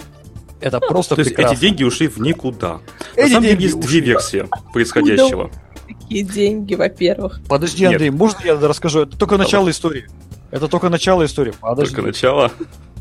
[0.61, 1.55] Это просто То есть прекрасно.
[1.55, 2.81] эти деньги ушли в никуда.
[3.16, 4.01] Эти На самом деле деньги есть две ушли.
[4.01, 5.51] версии происходящего.
[5.87, 7.41] Такие деньги, во-первых.
[7.47, 7.93] Подожди, Нет.
[7.93, 9.01] Андрей, можно я расскажу?
[9.01, 10.07] Это только начало истории.
[10.51, 11.53] Это только начало истории.
[11.61, 11.95] Подожди.
[11.95, 12.51] Только начало.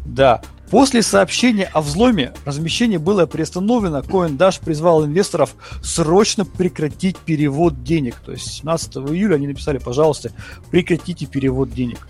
[0.06, 0.42] Да.
[0.70, 4.00] После сообщения о взломе размещение было приостановлено.
[4.00, 8.16] CoinDash призвал инвесторов срочно прекратить перевод денег.
[8.26, 10.32] То есть 17 июля они написали, пожалуйста,
[10.72, 12.08] прекратите перевод денег.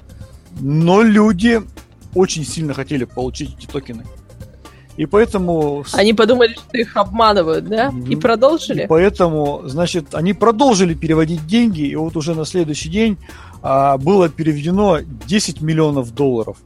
[0.61, 1.61] Но люди
[2.13, 4.05] очень сильно хотели получить эти токены.
[4.95, 5.83] И поэтому...
[5.93, 7.91] Они подумали, что их обманывают, да?
[8.07, 8.83] И продолжили.
[8.83, 13.17] И поэтому, значит, они продолжили переводить деньги, и вот уже на следующий день
[13.63, 16.57] а, было переведено 10 миллионов долларов.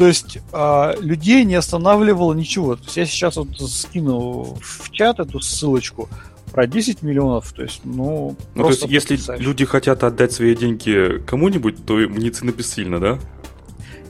[0.00, 2.74] То есть а, людей не останавливало ничего.
[2.74, 6.08] То есть я сейчас вот скину в чат эту ссылочку
[6.52, 7.52] про 10 миллионов.
[7.52, 9.44] То есть, ну, Ну, то есть, если потрясающе.
[9.44, 13.18] люди хотят отдать свои деньги кому-нибудь, то медицина бессильна, да?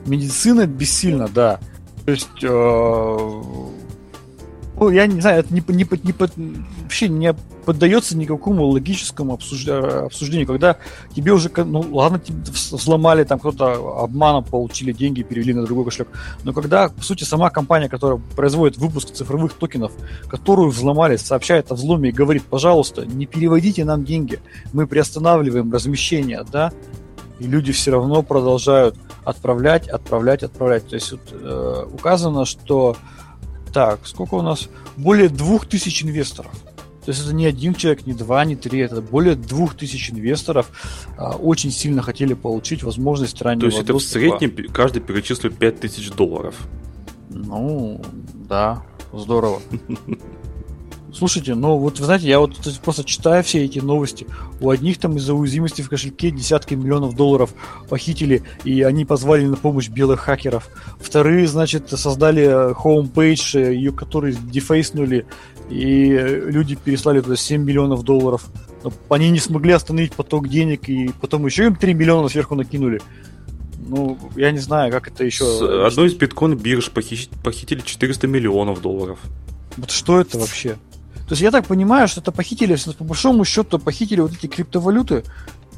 [0.06, 1.58] Медицина бессильна, да.
[2.04, 3.42] То есть, э,
[4.80, 6.30] ну, я не знаю, это не, не, не, по-
[6.82, 7.34] вообще не
[7.66, 9.68] поддается никакому логическому обсужд-
[10.06, 10.78] обсуждению, когда
[11.14, 16.08] тебе уже, ну ладно, тебе взломали, там кто-то обманом получили деньги, перевели на другой кошелек,
[16.44, 19.92] но когда, по сути, сама компания, которая производит выпуск цифровых токенов,
[20.28, 24.40] которую взломали, сообщает о взломе и говорит, пожалуйста, не переводите нам деньги,
[24.72, 26.72] мы приостанавливаем размещение, да,
[27.38, 30.88] и люди все равно продолжают отправлять, отправлять, отправлять.
[30.88, 32.96] То есть вот, э, указано, что
[33.72, 34.68] так, сколько у нас?
[34.96, 36.52] Более двух тысяч инвесторов.
[37.04, 40.70] То есть это не один человек, не два, не три, это более двух тысяч инвесторов
[41.16, 44.18] а, очень сильно хотели получить возможность раннего То есть это в доступа.
[44.20, 46.54] среднем пе- каждый перечислил 5000 долларов.
[47.30, 48.02] Ну,
[48.34, 48.82] да,
[49.14, 49.60] здорово.
[51.14, 54.26] Слушайте, ну вот вы знаете, я вот просто читаю все эти новости.
[54.60, 57.52] У одних там из-за уязвимости в кошельке десятки миллионов долларов
[57.88, 60.68] похитили, и они позвали на помощь белых хакеров.
[61.00, 65.26] Вторые, значит, создали homepage, ее который дефейснули,
[65.68, 68.46] и люди переслали туда 7 миллионов долларов.
[68.82, 73.00] Но они не смогли остановить поток денег, и потом еще им 3 миллиона сверху накинули.
[73.78, 75.44] Ну, я не знаю, как это еще...
[75.44, 79.18] С одной из биткоин бирж похищ- похитили 400 миллионов долларов.
[79.76, 80.76] Вот что это вообще?
[81.30, 85.22] То есть я так понимаю, что это похитили, по большому счету похитили вот эти криптовалюты,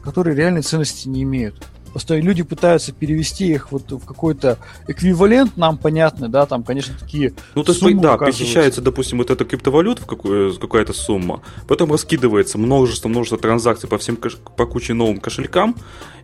[0.02, 1.62] которые реальной ценности не имеют.
[1.92, 4.56] Просто люди пытаются перевести их вот в какой-то
[4.88, 9.44] эквивалент нам понятный, да, там, конечно, такие Ну, то есть, да, похищается, допустим, вот эта
[9.44, 15.76] криптовалюта в какую, какая-то сумма, потом раскидывается множество-множество транзакций по всем по куче новым кошелькам,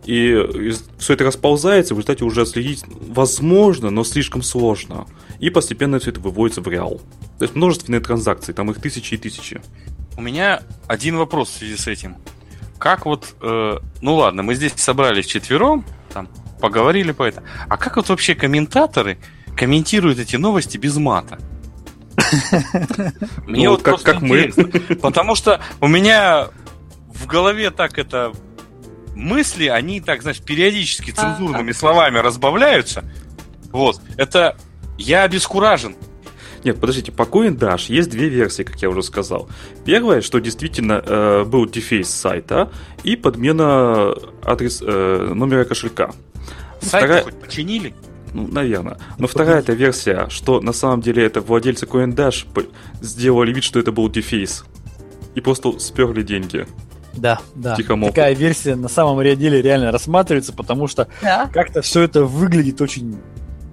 [0.05, 5.05] и все это расползается, в результате уже отследить возможно, но слишком сложно.
[5.39, 7.01] И постепенно все это выводится в реал.
[7.37, 9.61] То есть множественные транзакции, там их тысячи и тысячи.
[10.17, 12.17] У меня один вопрос в связи с этим.
[12.77, 16.27] Как вот, э, ну ладно, мы здесь собрались четвером, там,
[16.59, 17.43] поговорили по это.
[17.69, 19.17] А как вот вообще комментаторы
[19.55, 21.39] комментируют эти новости без мата?
[23.47, 24.45] Мне Ну, вот как- просто как мы.
[24.45, 24.95] интересно.
[25.01, 26.47] Потому что у меня
[27.13, 28.33] в голове так это
[29.15, 33.03] мысли, они так, знаешь, периодически цензурными словами разбавляются.
[33.71, 34.01] Вот.
[34.17, 34.57] Это
[34.99, 35.95] я обескуражен.
[36.63, 39.47] Нет, подождите, по CoinDash есть две версии, как я уже сказал.
[39.85, 42.69] Первая, что действительно э, был дефейс сайта
[43.03, 46.11] и подмена адрес, э, номера кошелька.
[46.81, 47.93] Сайт Вторая- хоть починили?
[48.33, 48.97] Ну, наверное.
[49.17, 52.45] Но вторая эта версия, что на самом деле это владельцы CoinDash
[53.01, 54.65] сделали вид, что это был дефейс.
[55.35, 56.67] И просто сперли деньги.
[57.13, 57.75] Да, да.
[57.75, 58.13] Тихомолку.
[58.13, 61.49] Такая версия на самом деле реально рассматривается, потому что Да.
[61.53, 63.17] как-то все это выглядит очень...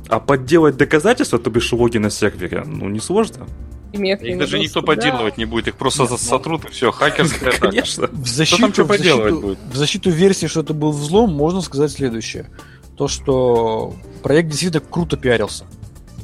[0.09, 3.47] А подделать доказательства, то бишь логи на сервере, ну не сложно.
[3.93, 4.87] Их даже никто да.
[4.87, 7.69] подделывать не будет, их просто Нет, ну- сотрут и все, хакерская атака.
[7.69, 8.09] Конечно.
[8.13, 9.59] В защиту, там что в поделывать защиту- будет?
[9.73, 12.51] в защиту версии, что это был взлом, можно сказать следующее.
[12.97, 15.65] То, что проект действительно круто пиарился.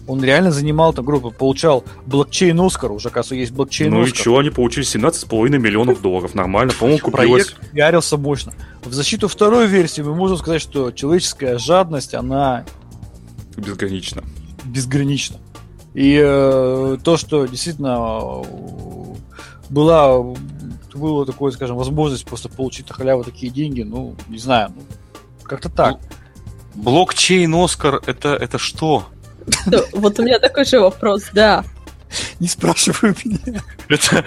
[0.08, 4.36] Он реально занимал там группу, получал блокчейн Оскар, уже, оказывается, есть блокчейн Ну и что,
[4.36, 6.34] они получили 17,5 миллионов долларов.
[6.34, 7.46] Нормально, по-моему, купилось.
[7.50, 8.52] Проект пиарился мощно.
[8.84, 12.64] В защиту второй версии мы можем сказать, что человеческая жадность, она
[13.56, 14.22] Безгранично.
[14.64, 15.38] безгранична.
[15.94, 19.14] И э, то, что действительно э,
[19.68, 20.22] была,
[20.94, 24.82] была такое, скажем, возможность просто получить на халяву такие деньги, ну, не знаю, ну,
[25.42, 25.98] как-то так.
[26.74, 29.06] Блокчейн Оскар это, это что?
[29.92, 31.64] Вот у меня такой же вопрос, да.
[32.40, 33.62] Не спрашивай меня.
[33.88, 34.24] Это,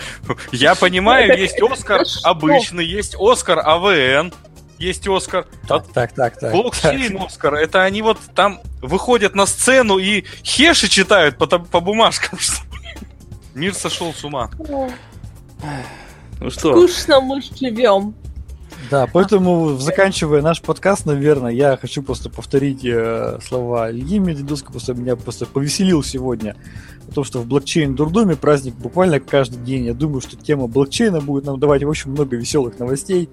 [0.52, 4.34] я понимаю, есть Оскар обычный, есть Оскар АВН,
[4.78, 5.48] есть Оскар.
[5.64, 6.52] А Так, так, так, так.
[6.52, 12.40] блокчейн Оскар, это они вот там выходят на сцену и хеши читают по, по бумажкам.
[13.56, 14.50] Мир сошел с ума.
[16.40, 18.14] Ну что, Скучно мы живем.
[18.92, 24.94] Да, поэтому, заканчивая наш подкаст, наверное, я хочу просто повторить э, слова Ильи Медведовского, просто
[24.94, 26.56] меня просто повеселил сегодня.
[27.10, 29.86] о том, что в блокчейн-дурдоме праздник буквально каждый день.
[29.86, 33.30] Я думаю, что тема блокчейна будет нам давать очень много веселых новостей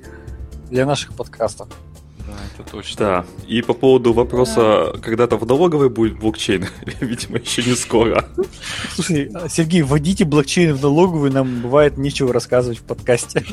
[0.73, 1.69] для наших подкастов.
[2.27, 2.97] Да, это точно.
[2.99, 3.27] да.
[3.47, 6.67] И по поводу вопроса, когда-то в налоговой будет блокчейн,
[7.01, 8.25] видимо, еще не скоро.
[8.95, 13.45] Слушай, Сергей, вводите блокчейн в налоговую, нам бывает нечего рассказывать в подкасте.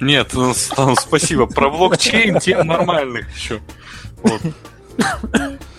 [0.00, 1.46] Нет, ну, спасибо.
[1.46, 3.60] Про блокчейн тем нормальных еще.
[4.22, 4.40] Вот.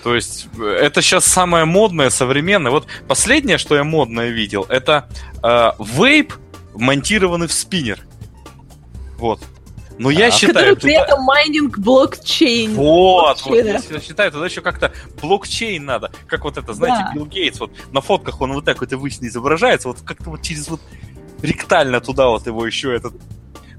[0.04, 2.72] То есть, э, это сейчас самое модное, современное.
[2.72, 5.10] Вот последнее, что я модное видел, это
[5.44, 6.34] э, вейп,
[6.74, 8.00] монтированный в спиннер.
[9.18, 9.42] Вот.
[10.00, 10.40] Но я Так.
[10.40, 12.74] считаю, Который при туда- этом майнинг блокчейн.
[12.74, 13.82] Вот, вот, блокчейна.
[13.92, 14.92] я считаю, туда еще как-то
[15.22, 16.12] блокчейн надо.
[16.26, 17.12] Как вот это, знаете, Да.
[17.14, 20.68] Билл Гейтс, вот на фотках он вот так вот выше изображается, вот как-то вот через
[20.70, 20.80] вот
[21.42, 23.14] ректально туда вот его еще этот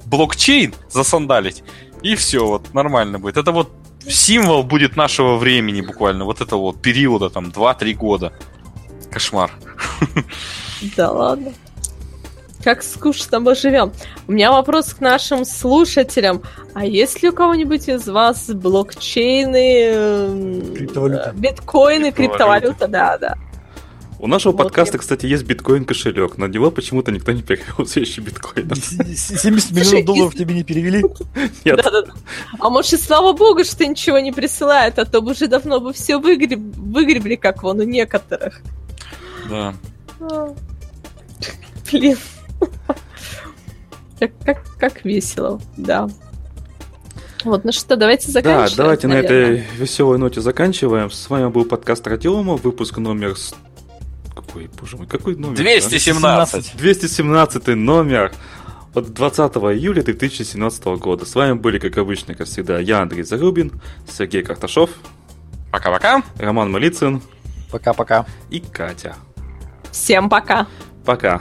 [0.04, 1.62] блокчейн засандалить,
[2.02, 3.36] и все, вот нормально будет.
[3.38, 3.70] Это вот
[4.06, 8.32] символ будет нашего времени буквально, вот это вот периода там 2-3 года.
[9.10, 9.50] Кошмар.
[10.96, 11.52] Да ладно.
[12.62, 13.90] Как скучно мы живем.
[14.28, 16.42] У меня вопрос к нашим слушателям.
[16.74, 21.32] А есть ли у кого-нибудь из вас блокчейны, Криптовалюта.
[21.34, 22.74] э, биткоины, Криптовалюта.
[22.76, 22.88] криптовалюта?
[22.88, 23.34] Да, да.
[24.18, 26.36] У нашего Вот подкаста, я- кстати, есть биткоин-кошелек.
[26.36, 28.74] На него почему-то никто не перевел все еще биткоина.
[28.76, 31.02] 70 миллионов долларов тебе не перевели?
[31.64, 31.80] Нет.
[32.58, 35.94] А может, и слава богу, что ничего не присылает, а то бы уже давно бы
[35.94, 36.58] все выгреб...
[36.76, 38.60] выгребли, как вон у некоторых.
[39.48, 39.74] Да.
[41.90, 42.18] Блин.
[44.20, 46.08] Как, как, как весело, да.
[47.44, 48.76] Вот, ну что, давайте Да, заканчивать.
[48.76, 49.52] давайте на наверное.
[49.62, 51.10] этой веселой ноте заканчиваем.
[51.10, 53.34] С вами был подкаст Радиома, выпуск номер...
[54.34, 55.56] Какой, боже мой, какой номер?
[55.56, 56.76] 217.
[56.76, 58.30] 217 номер
[58.94, 61.24] от 20 июля 2017 года.
[61.24, 64.90] С вами были, как обычно, как всегда, я, Андрей Зарубин, Сергей Карташов,
[65.72, 66.22] Пока-пока.
[66.38, 67.22] Роман Малицын
[67.70, 68.26] Пока-пока.
[68.50, 69.14] и Катя.
[69.92, 70.66] Всем пока.
[71.06, 71.40] Пока.